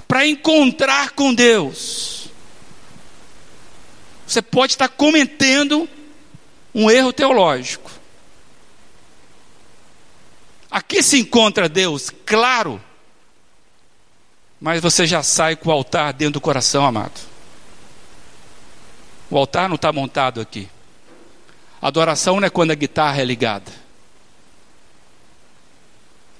para 0.06 0.26
encontrar 0.26 1.10
com 1.10 1.34
Deus, 1.34 2.17
você 4.28 4.42
pode 4.42 4.74
estar 4.74 4.90
cometendo 4.90 5.88
um 6.74 6.90
erro 6.90 7.14
teológico. 7.14 7.90
Aqui 10.70 11.02
se 11.02 11.18
encontra 11.18 11.66
Deus, 11.66 12.10
claro, 12.26 12.78
mas 14.60 14.82
você 14.82 15.06
já 15.06 15.22
sai 15.22 15.56
com 15.56 15.70
o 15.70 15.72
altar 15.72 16.12
dentro 16.12 16.34
do 16.34 16.40
coração, 16.42 16.84
amado. 16.84 17.18
O 19.30 19.38
altar 19.38 19.66
não 19.66 19.76
está 19.76 19.90
montado 19.94 20.42
aqui. 20.42 20.68
Adoração 21.80 22.38
não 22.38 22.46
é 22.46 22.50
quando 22.50 22.70
a 22.70 22.74
guitarra 22.74 23.22
é 23.22 23.24
ligada. 23.24 23.72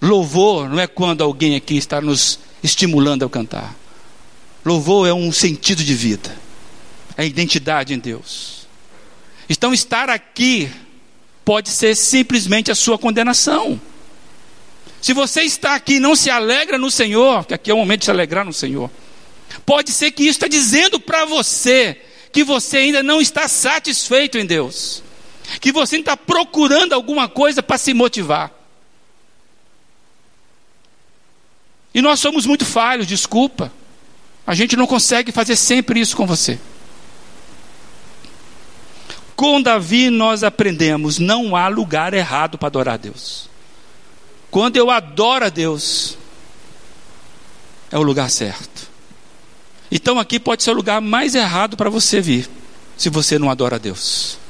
Louvor 0.03 0.69
não 0.69 0.79
é 0.79 0.87
quando 0.87 1.25
alguém 1.25 1.57
aqui 1.57 1.79
está 1.79 2.03
nos 2.03 2.39
estimulando 2.63 3.25
a 3.25 3.31
cantar. 3.31 3.75
Louvor 4.63 5.09
é 5.09 5.15
um 5.15 5.33
sentido 5.33 5.83
de 5.83 5.95
vida 5.95 6.48
a 7.19 7.25
identidade 7.25 7.93
em 7.93 7.99
Deus. 7.99 8.69
Então, 9.51 9.75
estar 9.75 10.09
aqui 10.09 10.71
pode 11.45 11.69
ser 11.69 11.97
simplesmente 11.97 12.71
a 12.71 12.77
sua 12.77 12.97
condenação. 12.97 13.81
Se 15.03 15.13
você 15.13 15.43
está 15.43 15.75
aqui 15.75 15.95
e 15.95 16.01
não 16.01 16.15
se 16.15 16.31
alegra 16.31 16.79
no 16.79 16.91
Senhor, 16.93 17.45
que 17.45 17.55
aqui 17.55 17.73
é 17.73 17.75
o 17.75 17.79
momento 17.79 18.01
de 18.01 18.05
se 18.05 18.11
alegrar 18.13 18.45
no 18.45 18.53
Senhor, 18.53 18.89
pode 19.67 19.91
ser 19.91 20.13
que 20.13 20.23
isso 20.23 20.33
está 20.33 20.47
dizendo 20.47 21.01
para 21.01 21.25
você 21.25 22.01
que 22.31 22.45
você 22.45 22.79
ainda 22.79 23.03
não 23.03 23.21
está 23.21 23.49
satisfeito 23.49 24.39
em 24.39 24.47
Deus, 24.47 25.03
que 25.61 25.73
você 25.73 25.97
está 25.97 26.17
procurando 26.17 26.93
alguma 26.93 27.29
coisa 27.29 27.63
para 27.63 27.79
se 27.79 27.93
motivar. 27.95 28.53
E 31.93 32.01
nós 32.01 32.21
somos 32.21 32.47
muito 32.47 32.65
falhos, 32.65 33.09
desculpa. 33.09 33.73
A 34.47 34.55
gente 34.55 34.77
não 34.77 34.87
consegue 34.87 35.33
fazer 35.33 35.57
sempre 35.57 35.99
isso 35.99 36.17
com 36.17 36.27
você. 36.27 36.61
Com 39.39 39.63
Davi 39.63 40.11
nós 40.11 40.43
aprendemos: 40.43 41.21
não 41.21 41.55
há 41.55 41.69
lugar 41.69 42.13
errado 42.13 42.59
para 42.59 42.67
adorar 42.67 42.95
a 42.95 42.97
Deus. 42.97 43.49
Quando 44.51 44.77
eu 44.77 44.91
adoro 44.91 45.45
a 45.45 45.49
Deus, 45.49 46.19
é 47.89 47.97
o 47.97 48.03
lugar 48.03 48.29
certo. 48.31 48.89
Então 49.93 50.19
aqui 50.19 50.41
pode 50.41 50.65
ser 50.65 50.73
o 50.73 50.75
lugar 50.75 51.01
mais 51.01 51.37
errado 51.37 51.77
para 51.77 51.89
você 51.89 52.21
vir, 52.21 52.51
se 52.97 53.09
você 53.09 53.39
não 53.39 53.49
adora 53.49 53.77
a 53.77 53.79
Deus. 53.79 54.41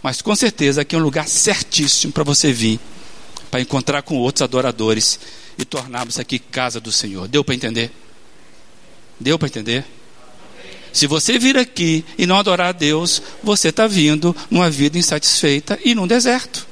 Mas 0.00 0.22
com 0.22 0.36
certeza 0.36 0.82
aqui 0.82 0.94
é 0.94 0.98
um 0.98 1.02
lugar 1.02 1.26
certíssimo 1.26 2.12
para 2.12 2.22
você 2.22 2.52
vir, 2.52 2.78
para 3.50 3.60
encontrar 3.60 4.02
com 4.02 4.18
outros 4.18 4.42
adoradores 4.42 5.18
e 5.58 5.64
tornarmos 5.64 6.16
aqui 6.16 6.38
casa 6.38 6.80
do 6.80 6.92
Senhor. 6.92 7.26
Deu 7.26 7.42
para 7.42 7.56
entender? 7.56 7.90
Deu 9.18 9.36
para 9.36 9.48
entender? 9.48 9.84
Se 10.92 11.06
você 11.06 11.38
vir 11.38 11.56
aqui 11.56 12.04
e 12.18 12.26
não 12.26 12.38
adorar 12.38 12.68
a 12.68 12.72
Deus, 12.72 13.22
você 13.42 13.68
está 13.68 13.86
vindo 13.86 14.34
numa 14.50 14.70
vida 14.70 14.98
insatisfeita 14.98 15.78
e 15.84 15.94
num 15.94 16.06
deserto. 16.06 16.66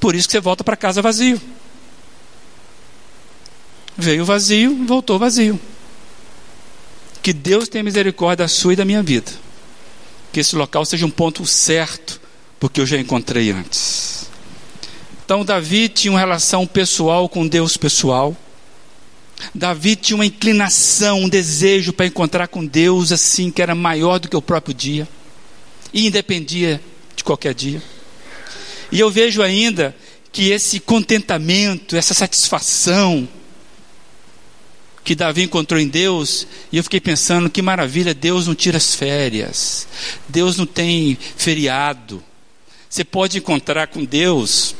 Por 0.00 0.14
isso 0.14 0.28
que 0.28 0.32
você 0.32 0.40
volta 0.40 0.64
para 0.64 0.76
casa 0.76 1.02
vazio. 1.02 1.40
Veio 3.96 4.24
vazio, 4.24 4.84
voltou 4.86 5.18
vazio. 5.18 5.58
Que 7.22 7.32
Deus 7.32 7.68
tenha 7.68 7.82
misericórdia 7.82 8.44
da 8.44 8.48
sua 8.48 8.74
e 8.74 8.76
da 8.76 8.84
minha 8.84 9.02
vida. 9.02 9.32
Que 10.32 10.40
esse 10.40 10.54
local 10.54 10.84
seja 10.84 11.06
um 11.06 11.10
ponto 11.10 11.44
certo, 11.46 12.20
porque 12.60 12.80
eu 12.80 12.86
já 12.86 12.98
encontrei 12.98 13.50
antes. 13.50 14.30
Então, 15.24 15.44
Davi 15.44 15.88
tinha 15.88 16.12
uma 16.12 16.20
relação 16.20 16.66
pessoal 16.66 17.28
com 17.28 17.48
Deus 17.48 17.76
pessoal. 17.76 18.36
Davi 19.54 19.96
tinha 19.96 20.16
uma 20.16 20.26
inclinação, 20.26 21.22
um 21.22 21.28
desejo 21.28 21.92
para 21.92 22.06
encontrar 22.06 22.48
com 22.48 22.64
Deus, 22.64 23.12
assim, 23.12 23.50
que 23.50 23.62
era 23.62 23.74
maior 23.74 24.18
do 24.18 24.28
que 24.28 24.36
o 24.36 24.42
próprio 24.42 24.74
dia, 24.74 25.08
e 25.92 26.06
independia 26.06 26.80
de 27.14 27.22
qualquer 27.22 27.54
dia. 27.54 27.82
E 28.90 29.00
eu 29.00 29.10
vejo 29.10 29.42
ainda 29.42 29.94
que 30.32 30.50
esse 30.50 30.80
contentamento, 30.80 31.96
essa 31.96 32.14
satisfação 32.14 33.28
que 35.02 35.14
Davi 35.14 35.42
encontrou 35.42 35.80
em 35.80 35.86
Deus, 35.86 36.46
e 36.72 36.76
eu 36.76 36.82
fiquei 36.82 37.00
pensando 37.00 37.48
que 37.48 37.62
maravilha, 37.62 38.12
Deus 38.12 38.46
não 38.46 38.54
tira 38.54 38.76
as 38.76 38.94
férias, 38.94 39.86
Deus 40.28 40.56
não 40.56 40.66
tem 40.66 41.16
feriado. 41.36 42.22
Você 42.90 43.04
pode 43.04 43.38
encontrar 43.38 43.86
com 43.86 44.04
Deus 44.04 44.74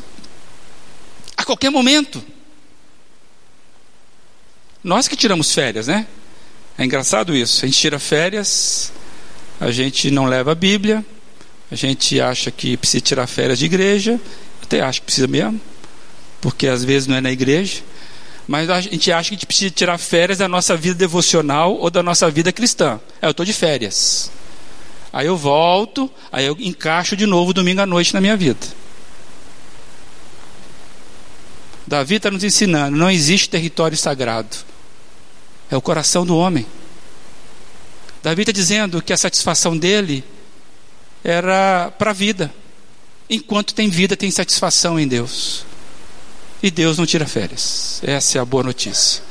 a 1.37 1.45
qualquer 1.45 1.71
momento. 1.71 2.23
Nós 4.87 5.09
que 5.09 5.16
tiramos 5.16 5.53
férias, 5.53 5.88
né? 5.88 6.07
É 6.79 6.85
engraçado 6.85 7.35
isso. 7.35 7.64
A 7.64 7.66
gente 7.66 7.77
tira 7.77 7.99
férias, 7.99 8.92
a 9.61 9.72
gente 9.72 10.12
não 10.12 10.27
leva 10.27 10.53
a 10.53 10.55
Bíblia, 10.55 11.05
a 11.68 11.75
gente 11.75 12.20
acha 12.20 12.53
que 12.53 12.77
precisa 12.77 13.01
tirar 13.01 13.27
férias 13.27 13.59
de 13.59 13.64
igreja, 13.64 14.20
até 14.62 14.81
acho 14.81 15.01
que 15.01 15.07
precisa 15.07 15.27
mesmo, 15.27 15.61
porque 16.40 16.68
às 16.68 16.85
vezes 16.85 17.09
não 17.09 17.16
é 17.16 17.20
na 17.20 17.33
igreja, 17.33 17.83
mas 18.46 18.70
a 18.70 18.81
gente 18.81 19.11
acha 19.11 19.31
que 19.31 19.35
a 19.35 19.38
gente 19.38 19.46
precisa 19.46 19.70
tirar 19.72 19.99
férias 19.99 20.38
da 20.38 20.46
nossa 20.46 20.77
vida 20.77 20.94
devocional 20.94 21.75
ou 21.75 21.90
da 21.90 22.01
nossa 22.01 22.31
vida 22.31 22.53
cristã. 22.53 23.01
É, 23.20 23.27
eu 23.27 23.33
estou 23.33 23.44
de 23.44 23.53
férias. 23.53 24.31
Aí 25.12 25.27
eu 25.27 25.37
volto, 25.37 26.09
aí 26.31 26.46
eu 26.46 26.57
encaixo 26.61 27.16
de 27.16 27.27
novo 27.27 27.53
domingo 27.53 27.81
à 27.81 27.87
noite 27.87 28.14
na 28.14 28.20
minha 28.20 28.37
vida. 28.37 28.64
Davi 31.85 32.14
está 32.14 32.31
nos 32.31 32.44
ensinando: 32.44 32.96
não 32.96 33.11
existe 33.11 33.51
território 33.51 33.96
sagrado, 33.96 34.57
é 35.70 35.76
o 35.76 35.81
coração 35.81 36.24
do 36.24 36.37
homem. 36.37 36.66
Davi 38.22 38.42
está 38.42 38.52
dizendo 38.52 39.02
que 39.02 39.12
a 39.12 39.16
satisfação 39.16 39.76
dele 39.76 40.24
era 41.22 41.92
para 41.98 42.11
a 42.11 42.14
vida. 42.14 42.52
Enquanto 43.29 43.74
tem 43.74 43.88
vida, 43.88 44.16
tem 44.16 44.31
satisfação 44.31 44.98
em 44.98 45.07
Deus. 45.07 45.64
E 46.62 46.70
Deus 46.70 46.98
não 46.98 47.07
tira 47.07 47.26
férias. 47.26 48.00
Essa 48.02 48.38
é 48.38 48.40
a 48.40 48.44
boa 48.44 48.62
notícia. 48.62 49.22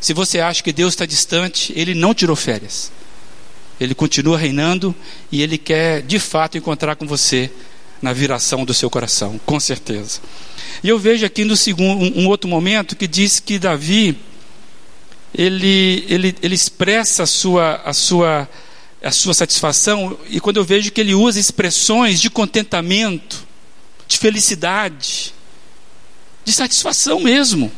Se 0.00 0.12
você 0.12 0.40
acha 0.40 0.62
que 0.62 0.72
Deus 0.72 0.92
está 0.92 1.06
distante, 1.06 1.72
Ele 1.76 1.94
não 1.94 2.14
tirou 2.14 2.36
férias. 2.36 2.92
Ele 3.80 3.94
continua 3.94 4.38
reinando 4.38 4.94
e 5.30 5.42
Ele 5.42 5.58
quer 5.58 6.02
de 6.02 6.18
fato 6.18 6.56
encontrar 6.56 6.96
com 6.96 7.06
você 7.06 7.50
na 8.00 8.12
viração 8.12 8.64
do 8.64 8.74
seu 8.74 8.90
coração, 8.90 9.40
com 9.46 9.58
certeza. 9.58 10.20
E 10.82 10.88
eu 10.88 10.98
vejo 10.98 11.24
aqui 11.24 11.44
no 11.44 11.56
segundo, 11.56 12.18
um 12.18 12.28
outro 12.28 12.48
momento 12.48 12.94
que 12.94 13.06
diz 13.06 13.40
que 13.40 13.58
Davi 13.58 14.18
ele, 15.34 16.04
ele, 16.08 16.36
ele 16.42 16.54
expressa 16.54 17.24
a 17.24 17.26
sua, 17.26 17.82
a 17.84 17.92
sua 17.92 18.48
a 19.02 19.10
sua 19.10 19.34
satisfação, 19.34 20.18
e 20.30 20.40
quando 20.40 20.56
eu 20.56 20.64
vejo 20.64 20.90
que 20.90 20.98
ele 20.98 21.14
usa 21.14 21.38
expressões 21.38 22.18
de 22.22 22.30
contentamento, 22.30 23.46
de 24.08 24.16
felicidade, 24.16 25.34
de 26.42 26.50
satisfação 26.50 27.20
mesmo. 27.20 27.70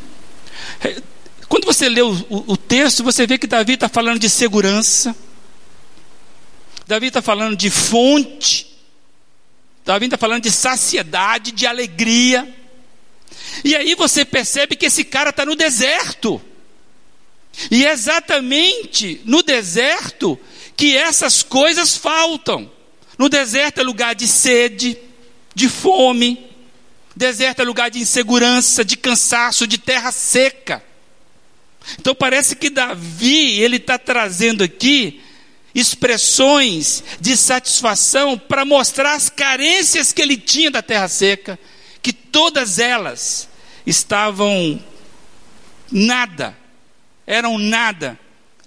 É, 0.81 1.03
quando 1.49 1.65
você 1.65 1.89
lê 1.89 2.01
o, 2.01 2.13
o, 2.31 2.53
o 2.53 2.57
texto, 2.57 3.03
você 3.03 3.27
vê 3.27 3.39
que 3.39 3.49
Davi 3.49 3.75
está 3.75 3.89
falando 3.89 4.21
de 4.21 4.31
segurança, 4.31 5.17
Davi 6.87 7.09
está 7.09 7.21
falando 7.21 7.57
de 7.57 7.71
fonte, 7.71 8.79
Davi 9.85 10.05
está 10.07 10.17
falando 10.17 10.45
de 10.45 10.53
saciedade, 10.53 11.51
de 11.51 11.67
alegria. 11.67 12.55
E 13.65 13.75
aí 13.75 13.97
você 13.97 14.25
percebe 14.25 14.77
que 14.77 14.87
esse 14.87 15.03
cara 15.03 15.31
está 15.31 15.45
no 15.45 15.57
deserto. 15.57 16.41
E 17.71 17.85
exatamente 17.85 19.21
no 19.25 19.43
deserto 19.43 20.39
que 20.77 20.97
essas 20.97 21.43
coisas 21.43 21.97
faltam. 21.97 22.71
No 23.19 23.29
deserto 23.29 23.81
é 23.81 23.83
lugar 23.83 24.15
de 24.15 24.29
sede, 24.29 24.97
de 25.55 25.69
fome. 25.69 26.47
Deserto 27.15 27.61
é 27.61 27.65
lugar 27.65 27.91
de 27.91 27.99
insegurança, 27.99 28.85
de 28.85 28.97
cansaço, 28.97 29.67
de 29.67 29.79
terra 29.79 30.13
seca. 30.13 30.85
Então 31.99 32.15
parece 32.15 32.57
que 32.57 32.69
Davi 32.69 33.61
ele 33.61 33.77
está 33.77 33.99
trazendo 33.99 34.63
aqui 34.63 35.23
expressões 35.75 37.05
de 37.21 37.37
satisfação 37.37 38.39
para 38.39 38.65
mostrar 38.65 39.15
as 39.15 39.29
carências 39.29 40.13
que 40.13 40.23
ele 40.23 40.37
tinha 40.37 40.71
da 40.71 40.83
terra 40.83 41.07
seca, 41.07 41.59
que 42.03 42.13
todas 42.13 42.79
elas 42.79 43.49
estavam 43.87 44.83
nada, 45.93 46.57
eram 47.27 47.59
nada 47.59 48.19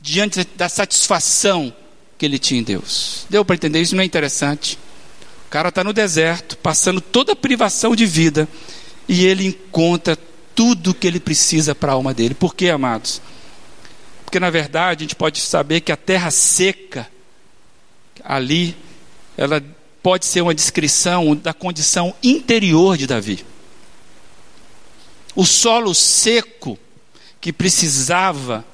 diante 0.01 0.45
da 0.55 0.67
satisfação 0.67 1.73
que 2.17 2.25
ele 2.25 2.37
tinha 2.37 2.59
em 2.59 2.63
Deus. 2.63 3.25
Deu 3.29 3.45
para 3.45 3.55
entender? 3.55 3.81
Isso 3.81 3.95
não 3.95 4.03
é 4.03 4.05
interessante. 4.05 4.77
O 5.47 5.49
cara 5.49 5.69
está 5.69 5.83
no 5.83 5.93
deserto, 5.93 6.57
passando 6.57 7.01
toda 7.01 7.31
a 7.31 7.35
privação 7.35 7.95
de 7.95 8.05
vida, 8.05 8.47
e 9.07 9.25
ele 9.25 9.47
encontra 9.47 10.17
tudo 10.53 10.93
que 10.93 11.07
ele 11.07 11.19
precisa 11.19 11.73
para 11.73 11.91
a 11.91 11.95
alma 11.95 12.13
dele. 12.13 12.35
Por 12.35 12.53
quê, 12.53 12.69
amados? 12.69 13.21
Porque 14.25 14.39
na 14.39 14.49
verdade 14.49 15.03
a 15.03 15.05
gente 15.05 15.15
pode 15.15 15.39
saber 15.39 15.81
que 15.81 15.91
a 15.91 15.97
terra 15.97 16.29
seca, 16.29 17.09
ali, 18.23 18.75
ela 19.35 19.63
pode 20.03 20.25
ser 20.25 20.41
uma 20.41 20.53
descrição 20.53 21.35
da 21.35 21.53
condição 21.53 22.13
interior 22.21 22.97
de 22.97 23.07
Davi. 23.07 23.43
O 25.35 25.45
solo 25.45 25.95
seco 25.95 26.77
que 27.41 27.53
precisava 27.53 28.65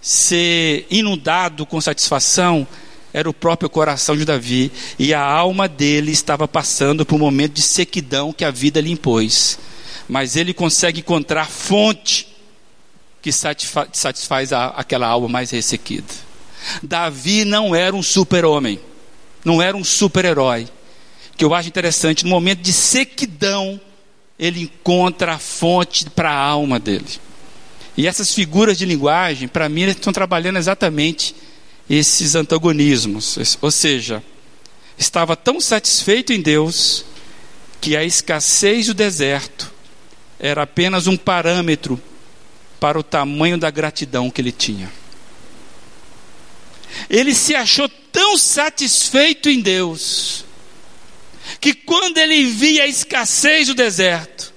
ser 0.00 0.86
inundado 0.90 1.66
com 1.66 1.80
satisfação 1.80 2.66
era 3.12 3.28
o 3.28 3.34
próprio 3.34 3.70
coração 3.70 4.16
de 4.16 4.24
Davi, 4.24 4.70
e 4.98 5.14
a 5.14 5.22
alma 5.22 5.66
dele 5.66 6.12
estava 6.12 6.46
passando 6.46 7.06
por 7.06 7.16
um 7.16 7.18
momento 7.18 7.54
de 7.54 7.62
sequidão 7.62 8.32
que 8.32 8.44
a 8.44 8.50
vida 8.50 8.80
lhe 8.80 8.90
impôs. 8.90 9.58
Mas 10.08 10.36
ele 10.36 10.52
consegue 10.52 11.00
encontrar 11.00 11.48
fonte 11.48 12.28
que 13.22 13.32
satisfaz, 13.32 13.88
satisfaz 13.92 14.52
a, 14.52 14.66
aquela 14.68 15.06
alma 15.06 15.28
mais 15.28 15.50
ressequida. 15.50 16.06
Davi 16.82 17.44
não 17.44 17.74
era 17.74 17.96
um 17.96 18.02
super-homem, 18.02 18.78
não 19.44 19.60
era 19.60 19.76
um 19.76 19.84
super-herói. 19.84 20.68
Que 21.36 21.44
eu 21.44 21.54
acho 21.54 21.68
interessante, 21.68 22.24
no 22.24 22.30
momento 22.30 22.60
de 22.60 22.72
sequidão, 22.72 23.80
ele 24.38 24.62
encontra 24.62 25.34
a 25.34 25.38
fonte 25.38 26.08
para 26.10 26.30
a 26.30 26.38
alma 26.38 26.78
dele. 26.78 27.06
E 27.98 28.06
essas 28.06 28.32
figuras 28.32 28.78
de 28.78 28.86
linguagem, 28.86 29.48
para 29.48 29.68
mim, 29.68 29.82
estão 29.86 30.12
trabalhando 30.12 30.56
exatamente 30.56 31.34
esses 31.90 32.36
antagonismos. 32.36 33.58
Ou 33.60 33.72
seja, 33.72 34.22
estava 34.96 35.34
tão 35.34 35.60
satisfeito 35.60 36.32
em 36.32 36.40
Deus 36.40 37.04
que 37.80 37.96
a 37.96 38.04
escassez 38.04 38.86
do 38.86 38.94
deserto 38.94 39.72
era 40.38 40.62
apenas 40.62 41.08
um 41.08 41.16
parâmetro 41.16 42.00
para 42.78 42.96
o 42.96 43.02
tamanho 43.02 43.58
da 43.58 43.68
gratidão 43.68 44.30
que 44.30 44.40
ele 44.40 44.52
tinha. 44.52 44.88
Ele 47.10 47.34
se 47.34 47.56
achou 47.56 47.88
tão 48.12 48.38
satisfeito 48.38 49.50
em 49.50 49.60
Deus, 49.60 50.44
que 51.60 51.74
quando 51.74 52.18
ele 52.18 52.44
via 52.44 52.84
a 52.84 52.86
escassez 52.86 53.66
do 53.66 53.74
deserto, 53.74 54.54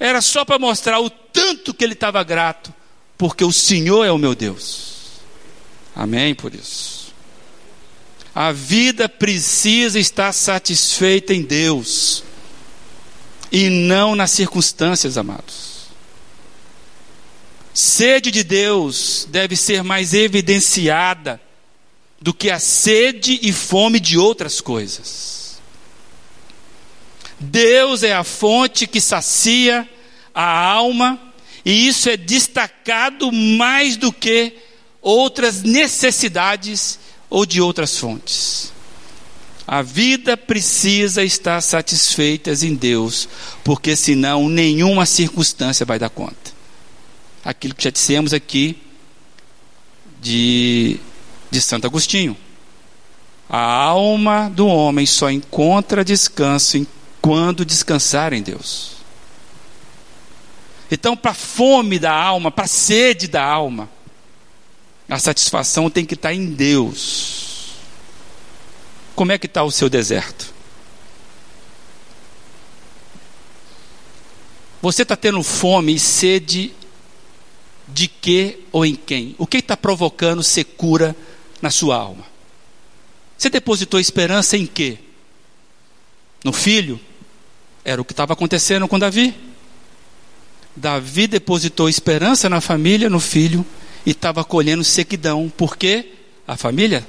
era 0.00 0.20
só 0.20 0.44
para 0.44 0.58
mostrar 0.58 0.98
o 0.98 1.21
tanto 1.32 1.72
que 1.72 1.84
ele 1.84 1.94
estava 1.94 2.22
grato, 2.22 2.72
porque 3.16 3.44
o 3.44 3.52
Senhor 3.52 4.04
é 4.04 4.12
o 4.12 4.18
meu 4.18 4.34
Deus. 4.34 5.20
Amém 5.94 6.34
por 6.34 6.54
isso. 6.54 7.12
A 8.34 8.50
vida 8.50 9.08
precisa 9.08 9.98
estar 9.98 10.32
satisfeita 10.32 11.34
em 11.34 11.42
Deus 11.42 12.24
e 13.50 13.68
não 13.68 14.14
nas 14.14 14.30
circunstâncias, 14.30 15.18
amados. 15.18 15.72
Sede 17.74 18.30
de 18.30 18.42
Deus 18.42 19.26
deve 19.30 19.56
ser 19.56 19.82
mais 19.82 20.14
evidenciada 20.14 21.40
do 22.20 22.32
que 22.32 22.50
a 22.50 22.58
sede 22.58 23.38
e 23.42 23.52
fome 23.52 23.98
de 23.98 24.16
outras 24.16 24.60
coisas. 24.60 25.60
Deus 27.38 28.02
é 28.02 28.14
a 28.14 28.22
fonte 28.22 28.86
que 28.86 29.00
sacia 29.00 29.88
a 30.34 30.44
alma, 30.44 31.20
e 31.64 31.86
isso 31.86 32.08
é 32.08 32.16
destacado 32.16 33.30
mais 33.30 33.96
do 33.96 34.12
que 34.12 34.54
outras 35.00 35.62
necessidades 35.62 36.98
ou 37.28 37.46
de 37.46 37.60
outras 37.60 37.98
fontes. 37.98 38.72
A 39.66 39.80
vida 39.80 40.36
precisa 40.36 41.22
estar 41.24 41.60
satisfeita 41.60 42.50
em 42.50 42.74
Deus, 42.74 43.28
porque 43.64 43.94
senão 43.94 44.48
nenhuma 44.48 45.06
circunstância 45.06 45.86
vai 45.86 45.98
dar 45.98 46.10
conta. 46.10 46.52
Aquilo 47.44 47.74
que 47.74 47.84
já 47.84 47.90
dissemos 47.90 48.32
aqui 48.32 48.76
de, 50.20 50.98
de 51.50 51.60
Santo 51.60 51.86
Agostinho. 51.86 52.36
A 53.48 53.60
alma 53.60 54.48
do 54.48 54.66
homem 54.66 55.04
só 55.04 55.30
encontra 55.30 56.04
descanso 56.04 56.86
quando 57.20 57.64
descansar 57.64 58.32
em 58.32 58.42
Deus. 58.42 59.01
Então, 60.92 61.16
para 61.16 61.30
a 61.30 61.34
fome 61.34 61.98
da 61.98 62.12
alma, 62.12 62.50
para 62.50 62.66
a 62.66 62.68
sede 62.68 63.26
da 63.26 63.42
alma, 63.42 63.88
a 65.08 65.18
satisfação 65.18 65.88
tem 65.88 66.04
que 66.04 66.12
estar 66.12 66.34
em 66.34 66.50
Deus. 66.50 67.76
Como 69.14 69.32
é 69.32 69.38
que 69.38 69.46
está 69.46 69.64
o 69.64 69.70
seu 69.70 69.88
deserto? 69.88 70.52
Você 74.82 75.00
está 75.00 75.16
tendo 75.16 75.42
fome 75.42 75.94
e 75.94 75.98
sede 75.98 76.74
de 77.88 78.06
que 78.06 78.62
ou 78.70 78.84
em 78.84 78.94
quem? 78.94 79.34
O 79.38 79.46
que 79.46 79.56
está 79.56 79.78
provocando 79.78 80.42
secura 80.42 81.16
na 81.62 81.70
sua 81.70 81.96
alma? 81.96 82.26
Você 83.38 83.48
depositou 83.48 83.98
esperança 83.98 84.58
em 84.58 84.66
quê? 84.66 84.98
No 86.44 86.52
filho? 86.52 87.00
Era 87.82 88.02
o 88.02 88.04
que 88.04 88.12
estava 88.12 88.34
acontecendo 88.34 88.86
com 88.86 88.98
Davi. 88.98 89.51
Davi 90.74 91.26
depositou 91.26 91.88
esperança 91.88 92.48
na 92.48 92.60
família, 92.60 93.10
no 93.10 93.20
filho, 93.20 93.64
e 94.06 94.10
estava 94.10 94.42
colhendo 94.44 94.82
sequidão. 94.82 95.52
Por 95.56 95.76
quê? 95.76 96.12
A 96.46 96.56
família 96.56 97.06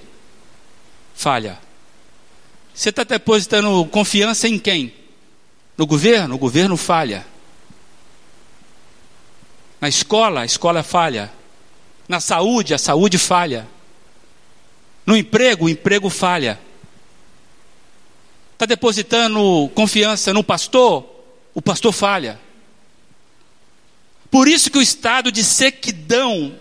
falha. 1.15 1.58
Você 2.73 2.89
está 2.89 3.04
depositando 3.04 3.86
confiança 3.86 4.47
em 4.47 4.60
quem? 4.60 4.93
No 5.78 5.86
governo? 5.86 6.36
O 6.36 6.38
governo 6.38 6.76
falha. 6.76 7.26
Na 9.80 9.88
escola, 9.88 10.41
a 10.41 10.45
escola 10.45 10.84
falha. 10.84 11.32
Na 12.08 12.19
saúde, 12.19 12.73
a 12.73 12.78
saúde 12.78 13.17
falha. 13.17 13.67
No 15.06 15.15
emprego, 15.15 15.65
o 15.65 15.69
emprego 15.69 16.10
falha. 16.10 16.60
Está 18.54 18.65
depositando 18.65 19.69
confiança 19.76 20.34
no 20.34 20.43
pastor? 20.43 21.06
O 21.54 21.62
pastor 21.62 21.91
falha. 21.91 22.39
Por 24.34 24.48
isso 24.48 24.72
que 24.72 24.80
o 24.80 24.82
estado 24.82 25.32
de 25.32 25.43
sequidão 25.43 26.56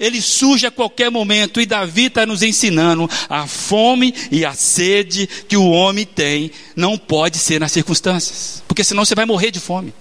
ele 0.00 0.20
surge 0.20 0.66
a 0.66 0.70
qualquer 0.70 1.12
momento, 1.12 1.60
e 1.60 1.66
Davi 1.66 2.06
está 2.06 2.26
nos 2.26 2.42
ensinando 2.42 3.08
a 3.28 3.46
fome 3.46 4.12
e 4.32 4.44
a 4.44 4.52
sede 4.52 5.28
que 5.46 5.56
o 5.56 5.70
homem 5.70 6.04
tem 6.04 6.50
não 6.74 6.98
pode 6.98 7.38
ser 7.38 7.60
nas 7.60 7.70
circunstâncias, 7.70 8.64
porque 8.66 8.82
senão 8.82 9.04
você 9.04 9.14
vai 9.14 9.24
morrer 9.24 9.52
de 9.52 9.60
fome, 9.60 9.94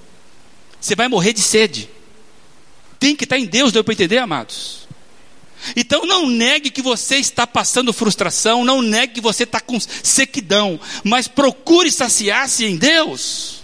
você 0.81 0.95
vai 0.95 1.07
morrer 1.07 1.33
de 1.33 1.41
sede. 1.41 1.87
Tem 2.99 3.15
que 3.15 3.25
estar 3.25 3.37
em 3.37 3.45
Deus, 3.45 3.71
deu 3.71 3.83
para 3.83 3.93
entender, 3.93 4.17
amados? 4.17 4.87
Então 5.75 6.03
não 6.03 6.27
negue 6.27 6.71
que 6.71 6.81
você 6.81 7.17
está 7.17 7.45
passando 7.45 7.93
frustração, 7.93 8.65
não 8.65 8.81
negue 8.81 9.13
que 9.13 9.21
você 9.21 9.43
está 9.43 9.59
com 9.59 9.79
sequidão, 9.79 10.79
mas 11.03 11.27
procure 11.27 11.91
saciar-se 11.91 12.65
em 12.65 12.75
Deus. 12.75 13.56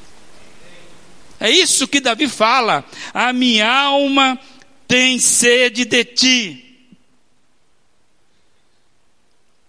É 1.40 1.50
isso 1.50 1.88
que 1.88 2.00
Davi 2.00 2.28
fala. 2.28 2.86
A 3.14 3.34
minha 3.34 3.70
alma 3.70 4.40
tem 4.88 5.20
sede 5.20 5.86
de 5.86 6.04
ti. 6.06 6.60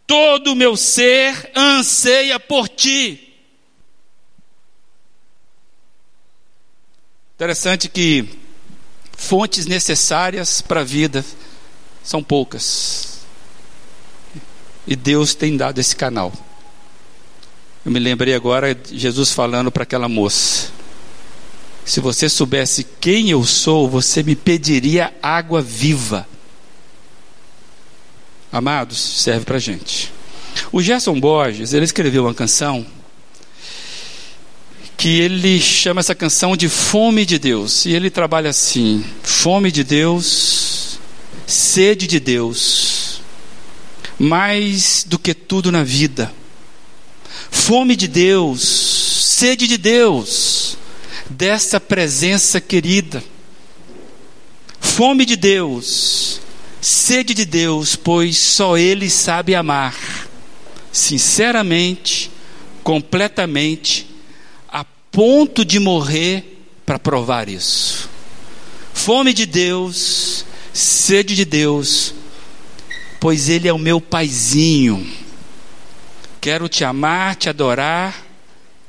Todo 0.06 0.52
o 0.52 0.54
meu 0.54 0.76
ser 0.76 1.50
anseia 1.56 2.38
por 2.38 2.68
ti. 2.68 3.34
Interessante 7.34 7.88
que 7.88 8.28
fontes 9.16 9.66
necessárias 9.66 10.60
para 10.60 10.80
a 10.80 10.84
vida 10.84 11.24
são 12.02 12.22
poucas. 12.22 13.20
E 14.86 14.94
Deus 14.94 15.34
tem 15.34 15.56
dado 15.56 15.80
esse 15.80 15.96
canal. 15.96 16.32
Eu 17.84 17.90
me 17.90 17.98
lembrei 17.98 18.34
agora 18.34 18.74
de 18.74 18.98
Jesus 18.98 19.32
falando 19.32 19.72
para 19.72 19.82
aquela 19.82 20.08
moça: 20.08 20.70
Se 21.84 22.00
você 22.00 22.28
soubesse 22.28 22.86
quem 23.00 23.30
eu 23.30 23.44
sou, 23.44 23.88
você 23.88 24.22
me 24.22 24.34
pediria 24.34 25.12
água 25.22 25.60
viva. 25.60 26.26
Amados, 28.50 28.98
serve 28.98 29.44
para 29.44 29.58
gente. 29.58 30.12
O 30.72 30.80
Gerson 30.80 31.18
Borges, 31.18 31.72
ele 31.72 31.84
escreveu 31.84 32.24
uma 32.24 32.34
canção 32.34 32.86
que 34.96 35.20
ele 35.20 35.60
chama 35.60 36.00
essa 36.00 36.14
canção 36.14 36.56
de 36.56 36.66
Fome 36.66 37.26
de 37.26 37.38
Deus. 37.38 37.84
E 37.84 37.92
ele 37.92 38.08
trabalha 38.08 38.48
assim: 38.48 39.04
Fome 39.22 39.70
de 39.70 39.84
Deus, 39.84 40.98
sede 41.46 42.06
de 42.06 42.18
Deus, 42.18 43.20
mais 44.18 45.04
do 45.06 45.18
que 45.18 45.34
tudo 45.34 45.70
na 45.70 45.84
vida. 45.84 46.32
Fome 47.50 47.96
de 47.96 48.08
Deus, 48.08 48.62
sede 48.62 49.66
de 49.66 49.76
Deus, 49.76 50.63
dessa 51.28 51.80
presença 51.80 52.60
querida. 52.60 53.22
Fome 54.80 55.24
de 55.24 55.36
Deus, 55.36 56.40
sede 56.80 57.34
de 57.34 57.44
Deus, 57.44 57.96
pois 57.96 58.36
só 58.36 58.76
Ele 58.76 59.10
sabe 59.10 59.54
amar, 59.54 59.96
sinceramente, 60.92 62.30
completamente 62.82 64.14
ponto 65.14 65.64
de 65.64 65.78
morrer 65.78 66.66
para 66.84 66.98
provar 66.98 67.48
isso. 67.48 68.10
Fome 68.92 69.32
de 69.32 69.46
Deus, 69.46 70.44
sede 70.72 71.36
de 71.36 71.44
Deus, 71.44 72.12
pois 73.20 73.48
Ele 73.48 73.68
é 73.68 73.72
o 73.72 73.78
meu 73.78 74.00
paizinho. 74.00 75.08
Quero 76.40 76.68
te 76.68 76.84
amar, 76.84 77.36
te 77.36 77.48
adorar, 77.48 78.26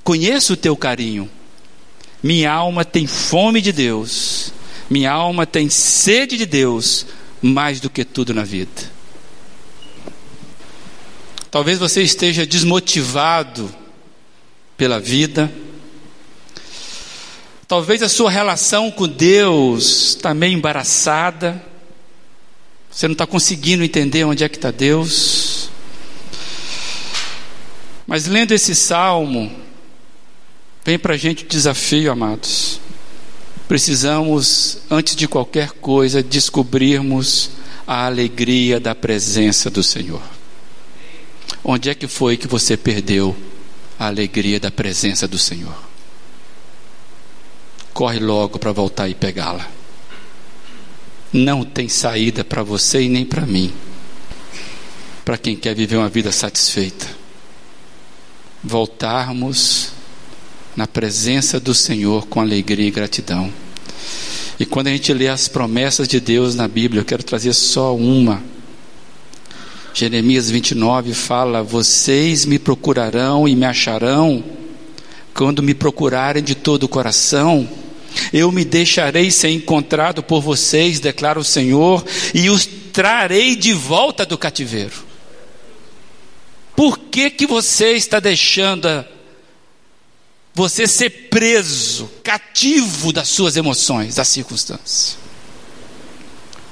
conheço 0.04 0.54
o 0.54 0.58
teu 0.58 0.76
carinho. 0.76 1.30
Minha 2.26 2.52
alma 2.52 2.84
tem 2.84 3.06
fome 3.06 3.62
de 3.62 3.72
Deus, 3.72 4.52
minha 4.90 5.12
alma 5.12 5.46
tem 5.46 5.70
sede 5.70 6.38
de 6.38 6.48
Deus, 6.48 7.06
mais 7.40 7.80
do 7.80 7.88
que 7.88 8.04
tudo 8.04 8.34
na 8.34 8.44
vida. 8.44 8.82
Talvez 11.52 11.78
você 11.78 12.02
esteja 12.02 12.44
desmotivado 12.44 13.70
pela 14.76 15.00
vida, 15.00 15.52
Talvez 17.68 18.04
a 18.04 18.10
sua 18.10 18.30
relação 18.30 18.92
com 18.92 19.08
Deus 19.08 20.10
está 20.10 20.36
meio 20.36 20.54
embaraçada. 20.54 21.64
Você 22.92 23.08
não 23.08 23.14
está 23.14 23.26
conseguindo 23.26 23.84
entender 23.84 24.24
onde 24.24 24.44
é 24.44 24.50
que 24.50 24.56
está 24.56 24.70
Deus. 24.70 25.68
Mas 28.06 28.28
lendo 28.28 28.52
esse 28.52 28.76
salmo, 28.76 29.65
vem 30.86 30.98
para 30.98 31.16
a 31.16 31.18
gente 31.18 31.44
o 31.44 31.48
desafio, 31.48 32.12
amados. 32.12 32.80
Precisamos, 33.68 34.78
antes 34.90 35.16
de 35.16 35.28
qualquer 35.28 35.72
coisa, 35.72 36.24
descobrirmos 36.24 37.50
a 37.86 38.06
alegria 38.06 38.80
da 38.80 38.96
presença 38.96 39.70
do 39.70 39.84
Senhor. 39.84 40.22
Onde 41.64 41.90
é 41.90 41.96
que 41.96 42.08
foi 42.08 42.38
que 42.38 42.48
você 42.48 42.78
perdeu 42.78 43.36
a 44.00 44.06
alegria 44.06 44.60
da 44.60 44.72
presença 44.72 45.28
do 45.28 45.38
Senhor? 45.38 45.76
corre 47.96 48.20
logo 48.20 48.60
para 48.60 48.74
voltar 48.74 49.08
e 49.08 49.16
pegá-la. 49.16 49.66
Não 51.32 51.64
tem 51.64 51.88
saída 51.88 52.44
para 52.44 52.62
você 52.62 53.04
e 53.04 53.10
nem 53.10 53.26
para 53.26 53.46
mim, 53.46 53.74
para 55.24 55.38
quem 55.38 55.56
quer 55.56 55.74
viver 55.74 55.96
uma 55.96 56.10
vida 56.10 56.30
satisfeita. 56.30 57.08
Voltarmos 58.62 59.92
na 60.76 60.86
presença 60.86 61.60
do 61.60 61.74
Senhor 61.74 62.28
com 62.28 62.42
alegria 62.42 62.88
e 62.88 62.92
gratidão. 62.92 63.52
E 64.60 64.66
quando 64.66 64.88
a 64.88 64.92
gente 64.92 65.14
lê 65.14 65.28
as 65.28 65.48
promessas 65.48 66.08
de 66.08 66.20
Deus 66.20 66.56
na 66.56 66.68
Bíblia, 66.68 67.02
eu 67.02 67.06
quero 67.06 67.24
trazer 67.24 67.54
só 67.54 67.96
uma. 67.96 68.42
Jeremias 69.94 70.50
29 70.50 71.14
fala: 71.14 71.64
Vocês 71.64 72.46
me 72.46 72.60
procurarão 72.60 73.48
e 73.48 73.56
me 73.56 73.66
acharão 73.66 74.44
quando 75.34 75.62
me 75.62 75.74
procurarem 75.74 76.44
de 76.44 76.56
todo 76.56 76.84
o 76.84 76.90
coração. 76.90 77.68
Eu 78.32 78.52
me 78.52 78.64
deixarei 78.64 79.30
ser 79.30 79.50
encontrado 79.50 80.24
por 80.24 80.42
vocês, 80.42 81.02
declara 81.02 81.38
o 81.38 81.44
Senhor, 81.44 82.06
e 82.34 82.50
os 82.50 82.66
trarei 82.66 83.56
de 83.58 83.74
volta 83.74 84.26
do 84.26 84.38
cativeiro. 84.38 85.04
Por 86.76 86.98
que 86.98 87.30
que 87.30 87.46
você 87.46 87.92
está 87.92 88.20
deixando 88.20 88.88
você 90.56 90.88
ser 90.88 91.10
preso, 91.30 92.10
cativo 92.24 93.12
das 93.12 93.28
suas 93.28 93.58
emoções, 93.58 94.16
das 94.16 94.30
circunstâncias? 94.30 95.18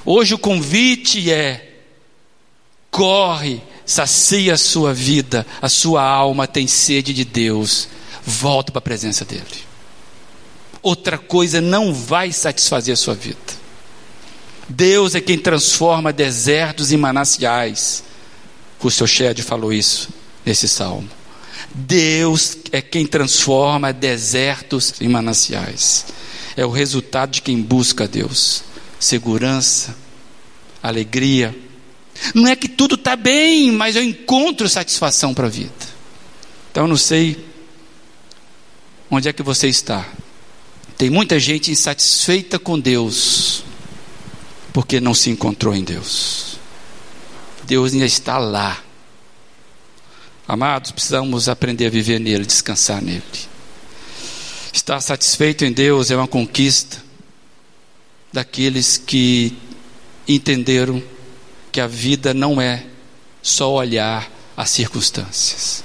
Hoje 0.06 0.34
o 0.34 0.40
convite 0.40 1.30
é 1.30 1.70
corre, 2.90 3.62
sacia 3.86 4.54
a 4.54 4.58
sua 4.58 4.94
vida, 4.94 5.46
a 5.62 5.68
sua 5.68 6.02
alma 6.02 6.48
tem 6.48 6.66
sede 6.66 7.14
de 7.14 7.26
Deus, 7.26 7.90
volta 8.26 8.72
para 8.72 8.80
a 8.80 8.82
presença 8.82 9.26
dEle. 9.26 9.44
Outra 10.82 11.18
coisa 11.18 11.60
não 11.60 11.94
vai 11.94 12.32
satisfazer 12.32 12.94
a 12.94 12.98
sua 12.98 13.16
vida. 13.16 13.38
Deus 14.70 15.14
é 15.14 15.20
quem 15.20 15.38
transforma 15.38 16.14
desertos 16.14 16.94
em 16.94 16.98
mananciais. 16.98 18.04
O 18.82 18.90
seu 18.90 19.08
Shed 19.08 19.42
falou 19.42 19.74
isso 19.74 20.10
nesse 20.46 20.68
salmo. 20.68 21.10
Deus 21.74 22.58
é 22.72 22.82
quem 22.82 23.06
transforma 23.06 23.92
desertos 23.92 25.02
em 25.02 25.08
mananciais. 25.08 26.06
É 26.56 26.66
o 26.66 26.70
resultado 26.70 27.32
de 27.32 27.42
quem 27.42 27.62
busca 27.62 28.08
Deus. 28.08 28.64
Segurança, 29.00 29.96
alegria. 30.82 31.56
Não 32.36 32.48
é 32.48 32.56
que 32.56 32.68
tudo 32.68 32.96
está 32.96 33.16
bem, 33.16 33.72
mas 33.72 33.96
eu 33.96 34.04
encontro 34.04 34.70
satisfação 34.70 35.34
para 35.34 35.48
a 35.48 35.50
vida. 35.50 35.72
Então 36.72 36.84
eu 36.84 36.88
não 36.88 36.98
sei 36.98 37.44
onde 39.10 39.28
é 39.28 39.34
que 39.34 39.42
você 39.42 39.68
está. 39.68 40.08
Tem 40.98 41.10
muita 41.10 41.40
gente 41.40 41.72
insatisfeita 41.72 42.60
com 42.60 42.80
Deus, 42.80 43.64
porque 44.72 45.00
não 45.00 45.14
se 45.14 45.30
encontrou 45.30 45.74
em 45.74 45.84
Deus. 45.84 46.60
Deus 47.64 47.94
ainda 47.94 48.06
está 48.06 48.38
lá. 48.38 48.83
Amados, 50.48 50.92
precisamos 50.92 51.48
aprender 51.48 51.88
a 51.88 51.90
viver 51.90 52.20
nele, 52.20 52.46
descansar 52.46 53.02
nele. 53.02 53.24
Estar 54.74 55.00
satisfeito 55.00 55.64
em 55.64 55.72
Deus 55.72 56.12
é 56.12 56.16
uma 56.16 56.28
conquista 56.28 57.02
daqueles 58.32 58.98
que 58.98 59.56
entenderam 60.28 61.02
que 61.72 61.80
a 61.80 61.88
vida 61.88 62.34
não 62.34 62.60
é 62.60 62.84
só 63.42 63.72
olhar 63.72 64.30
as 64.58 64.70
circunstâncias. 64.70 65.84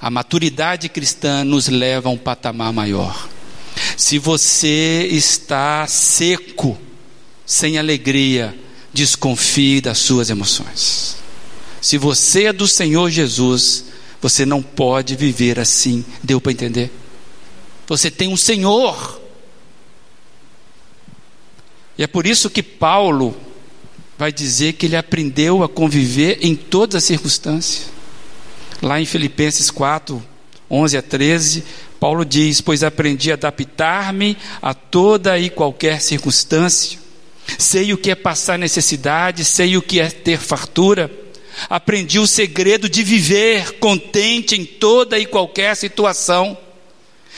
A 0.00 0.10
maturidade 0.10 0.88
cristã 0.88 1.42
nos 1.42 1.68
leva 1.68 2.08
a 2.08 2.12
um 2.12 2.18
patamar 2.18 2.72
maior. 2.72 3.28
Se 3.96 4.18
você 4.18 5.08
está 5.10 5.86
seco, 5.86 6.78
sem 7.46 7.78
alegria, 7.78 8.56
desconfie 8.92 9.80
das 9.80 9.98
suas 9.98 10.30
emoções. 10.30 11.23
Se 11.84 11.98
você 11.98 12.44
é 12.44 12.52
do 12.54 12.66
Senhor 12.66 13.10
Jesus, 13.10 13.84
você 14.18 14.46
não 14.46 14.62
pode 14.62 15.16
viver 15.16 15.60
assim. 15.60 16.02
Deu 16.22 16.40
para 16.40 16.50
entender? 16.50 16.90
Você 17.86 18.10
tem 18.10 18.26
um 18.26 18.38
Senhor. 18.38 19.20
E 21.98 22.02
é 22.02 22.06
por 22.06 22.24
isso 22.24 22.48
que 22.48 22.62
Paulo 22.62 23.36
vai 24.16 24.32
dizer 24.32 24.72
que 24.72 24.86
ele 24.86 24.96
aprendeu 24.96 25.62
a 25.62 25.68
conviver 25.68 26.38
em 26.40 26.56
todas 26.56 26.94
as 26.94 27.04
circunstâncias. 27.04 27.90
Lá 28.80 28.98
em 28.98 29.04
Filipenses 29.04 29.70
4, 29.70 30.24
11 30.70 30.96
a 30.96 31.02
13, 31.02 31.64
Paulo 32.00 32.24
diz: 32.24 32.62
Pois 32.62 32.82
aprendi 32.82 33.30
a 33.30 33.34
adaptar-me 33.34 34.38
a 34.62 34.72
toda 34.72 35.38
e 35.38 35.50
qualquer 35.50 36.00
circunstância 36.00 36.98
sei 37.58 37.92
o 37.92 37.98
que 37.98 38.10
é 38.10 38.14
passar 38.14 38.58
necessidade, 38.58 39.44
sei 39.44 39.76
o 39.76 39.82
que 39.82 40.00
é 40.00 40.08
ter 40.08 40.38
fartura. 40.38 41.23
Aprendi 41.68 42.18
o 42.18 42.26
segredo 42.26 42.88
de 42.88 43.02
viver 43.02 43.78
contente 43.78 44.54
em 44.54 44.64
toda 44.64 45.18
e 45.18 45.26
qualquer 45.26 45.76
situação, 45.76 46.56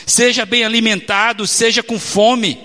seja 0.07 0.47
bem 0.47 0.65
alimentado, 0.65 1.47
seja 1.47 1.83
com 1.83 1.99
fome, 1.99 2.59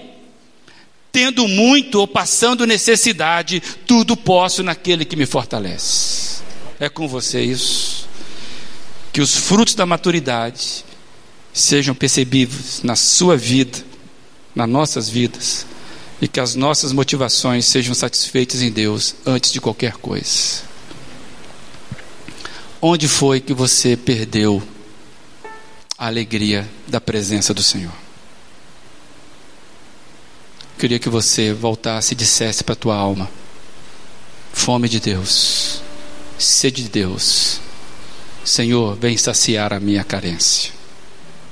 tendo 1.12 1.48
muito 1.48 2.00
ou 2.00 2.08
passando 2.08 2.66
necessidade, 2.66 3.62
tudo 3.86 4.16
posso 4.16 4.64
naquele 4.64 5.06
que 5.06 5.16
me 5.16 5.26
fortalece. 5.26 6.42
É 6.80 6.90
com 6.90 7.08
você 7.08 7.42
isso. 7.42 8.10
Que 9.12 9.22
os 9.22 9.36
frutos 9.36 9.76
da 9.76 9.86
maturidade 9.86 10.86
sejam 11.54 11.94
percebidos 11.94 12.82
na 12.82 12.96
sua 12.96 13.36
vida, 13.36 13.78
nas 14.56 14.70
nossas 14.70 15.10
vidas 15.10 15.66
e 16.22 16.28
que 16.28 16.40
as 16.40 16.56
nossas 16.56 16.94
motivações 16.94 17.66
sejam 17.66 17.96
satisfeitas 17.96 18.62
em 18.62 18.72
Deus 18.72 19.16
antes 19.26 19.52
de 19.52 19.60
qualquer 19.60 19.94
coisa. 19.94 20.71
Onde 22.84 23.08
foi 23.08 23.40
que 23.40 23.54
você 23.54 23.96
perdeu 23.96 24.62
a 25.96 26.08
alegria 26.08 26.68
da 26.88 27.00
presença 27.00 27.54
do 27.54 27.62
Senhor? 27.62 27.94
Queria 30.80 30.98
que 30.98 31.08
você 31.08 31.54
voltasse 31.54 32.14
e 32.14 32.18
dissesse 32.18 32.64
para 32.64 32.74
a 32.74 32.76
tua 32.76 32.96
alma: 32.96 33.30
fome 34.52 34.90
de 34.90 35.00
Deus, 35.00 35.84
sede 36.40 36.82
de 36.82 36.90
Deus, 36.90 37.62
Senhor, 38.44 38.96
vem 38.96 39.16
saciar 39.16 39.72
a 39.74 39.80
minha 39.80 40.04
carência. 40.04 40.72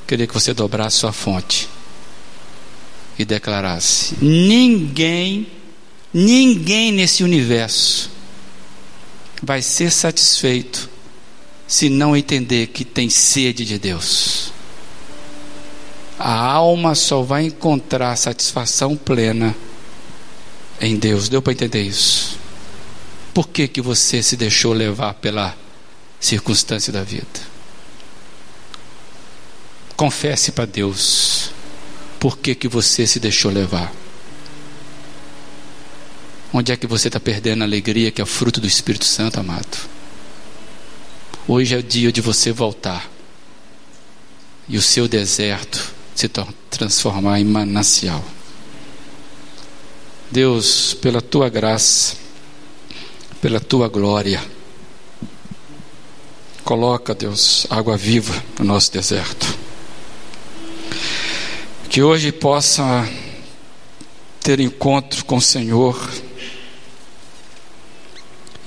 Queria 0.07 0.25
que 0.25 0.33
você 0.33 0.51
dobrasse 0.51 0.97
sua 0.97 1.13
fonte 1.13 1.69
e 3.19 3.23
declarasse: 3.23 4.15
ninguém, 4.19 5.45
ninguém 6.11 6.91
nesse 6.91 7.23
universo 7.23 8.09
vai 9.43 9.61
ser 9.61 9.91
satisfeito 9.91 10.89
se 11.69 11.87
não 11.87 12.17
entender 12.17 12.65
que 12.67 12.83
tem 12.83 13.11
sede 13.11 13.63
de 13.63 13.77
Deus. 13.77 14.51
A 16.17 16.33
alma 16.33 16.95
só 16.95 17.21
vai 17.21 17.45
encontrar 17.45 18.15
satisfação 18.15 18.97
plena 18.97 19.55
em 20.81 20.97
Deus. 20.97 21.29
Deu 21.29 21.43
para 21.43 21.53
entender 21.53 21.83
isso? 21.83 22.39
Por 23.35 23.47
que, 23.47 23.67
que 23.67 23.81
você 23.81 24.23
se 24.23 24.35
deixou 24.35 24.73
levar 24.73 25.13
pela 25.13 25.55
circunstância 26.19 26.91
da 26.91 27.03
vida? 27.03 27.39
Confesse 29.95 30.51
para 30.51 30.65
Deus 30.65 31.51
por 32.19 32.39
que, 32.39 32.55
que 32.55 32.67
você 32.67 33.05
se 33.05 33.19
deixou 33.19 33.51
levar? 33.51 33.93
Onde 36.51 36.71
é 36.71 36.75
que 36.75 36.87
você 36.87 37.09
está 37.09 37.19
perdendo 37.19 37.61
a 37.61 37.65
alegria 37.65 38.09
que 38.09 38.21
é 38.23 38.25
fruto 38.25 38.59
do 38.59 38.65
Espírito 38.65 39.05
Santo, 39.05 39.39
amado? 39.39 39.98
Hoje 41.51 41.73
é 41.73 41.79
o 41.79 41.81
dia 41.81 42.11
de 42.11 42.21
você 42.21 42.51
voltar 42.51 43.09
e 44.67 44.77
o 44.77 44.81
seu 44.83 45.07
deserto 45.07 45.91
se 46.13 46.29
transformar 46.69 47.39
em 47.39 47.43
manancial. 47.43 48.23
Deus, 50.29 50.93
pela 50.93 51.23
tua 51.23 51.49
graça, 51.49 52.15
pela 53.41 53.59
tua 53.59 53.87
glória, 53.87 54.39
coloca, 56.63 57.15
Deus, 57.15 57.65
água 57.67 57.97
viva 57.97 58.43
no 58.59 58.65
nosso 58.65 58.91
deserto. 58.91 59.57
Que 61.89 62.03
hoje 62.03 62.31
possa 62.31 63.09
ter 64.39 64.59
encontro 64.59 65.25
com 65.25 65.37
o 65.37 65.41
Senhor. 65.41 65.97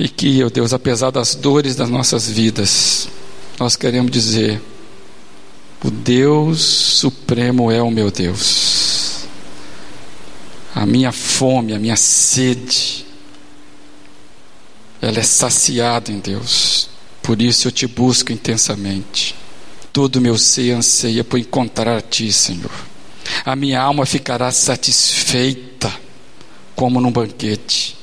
E 0.02 0.08
que, 0.08 0.42
ó 0.42 0.48
Deus, 0.48 0.72
apesar 0.72 1.10
das 1.10 1.36
dores 1.36 1.76
das 1.76 1.88
nossas 1.88 2.28
vidas, 2.28 3.08
nós 3.58 3.76
queremos 3.76 4.10
dizer: 4.10 4.60
o 5.84 5.90
Deus 5.90 6.60
Supremo 6.60 7.70
é 7.70 7.80
o 7.80 7.90
meu 7.90 8.10
Deus. 8.10 9.26
A 10.74 10.84
minha 10.84 11.12
fome, 11.12 11.74
a 11.74 11.78
minha 11.78 11.96
sede, 11.96 13.04
ela 15.00 15.20
é 15.20 15.22
saciada 15.22 16.10
em 16.10 16.18
Deus. 16.18 16.88
Por 17.22 17.40
isso 17.40 17.68
eu 17.68 17.72
te 17.72 17.86
busco 17.86 18.32
intensamente. 18.32 19.36
Todo 19.92 20.16
o 20.16 20.20
meu 20.20 20.36
ser 20.38 20.72
anseia 20.72 21.22
por 21.22 21.38
encontrar 21.38 21.98
a 21.98 22.00
Ti, 22.00 22.32
Senhor 22.32 22.92
a 23.44 23.56
minha 23.56 23.80
alma 23.80 24.06
ficará 24.06 24.50
satisfeita, 24.50 25.92
como 26.74 27.00
num 27.00 27.10
banquete, 27.10 27.96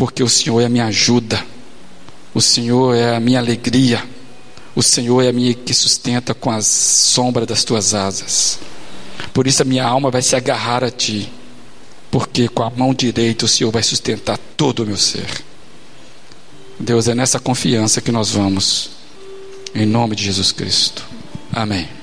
porque 0.00 0.22
o 0.22 0.28
Senhor 0.30 0.62
é 0.62 0.64
a 0.64 0.68
minha 0.70 0.86
ajuda, 0.86 1.44
o 2.32 2.40
Senhor 2.40 2.94
é 2.94 3.14
a 3.14 3.20
minha 3.20 3.38
alegria, 3.38 4.02
o 4.74 4.82
Senhor 4.82 5.22
é 5.22 5.28
a 5.28 5.32
minha 5.32 5.52
que 5.52 5.74
sustenta 5.74 6.32
com 6.32 6.50
a 6.50 6.62
sombra 6.62 7.44
das 7.44 7.64
tuas 7.64 7.92
asas. 7.92 8.58
Por 9.34 9.46
isso 9.46 9.60
a 9.60 9.64
minha 9.66 9.84
alma 9.84 10.10
vai 10.10 10.22
se 10.22 10.34
agarrar 10.34 10.82
a 10.82 10.90
ti, 10.90 11.30
porque 12.10 12.48
com 12.48 12.62
a 12.62 12.70
mão 12.70 12.94
direita 12.94 13.44
o 13.44 13.48
Senhor 13.48 13.70
vai 13.70 13.82
sustentar 13.82 14.38
todo 14.56 14.84
o 14.84 14.86
meu 14.86 14.96
ser. 14.96 15.28
Deus, 16.78 17.06
é 17.06 17.14
nessa 17.14 17.38
confiança 17.38 18.00
que 18.00 18.10
nós 18.10 18.30
vamos, 18.30 18.92
em 19.74 19.84
nome 19.84 20.16
de 20.16 20.24
Jesus 20.24 20.50
Cristo. 20.50 21.04
Amém. 21.52 21.99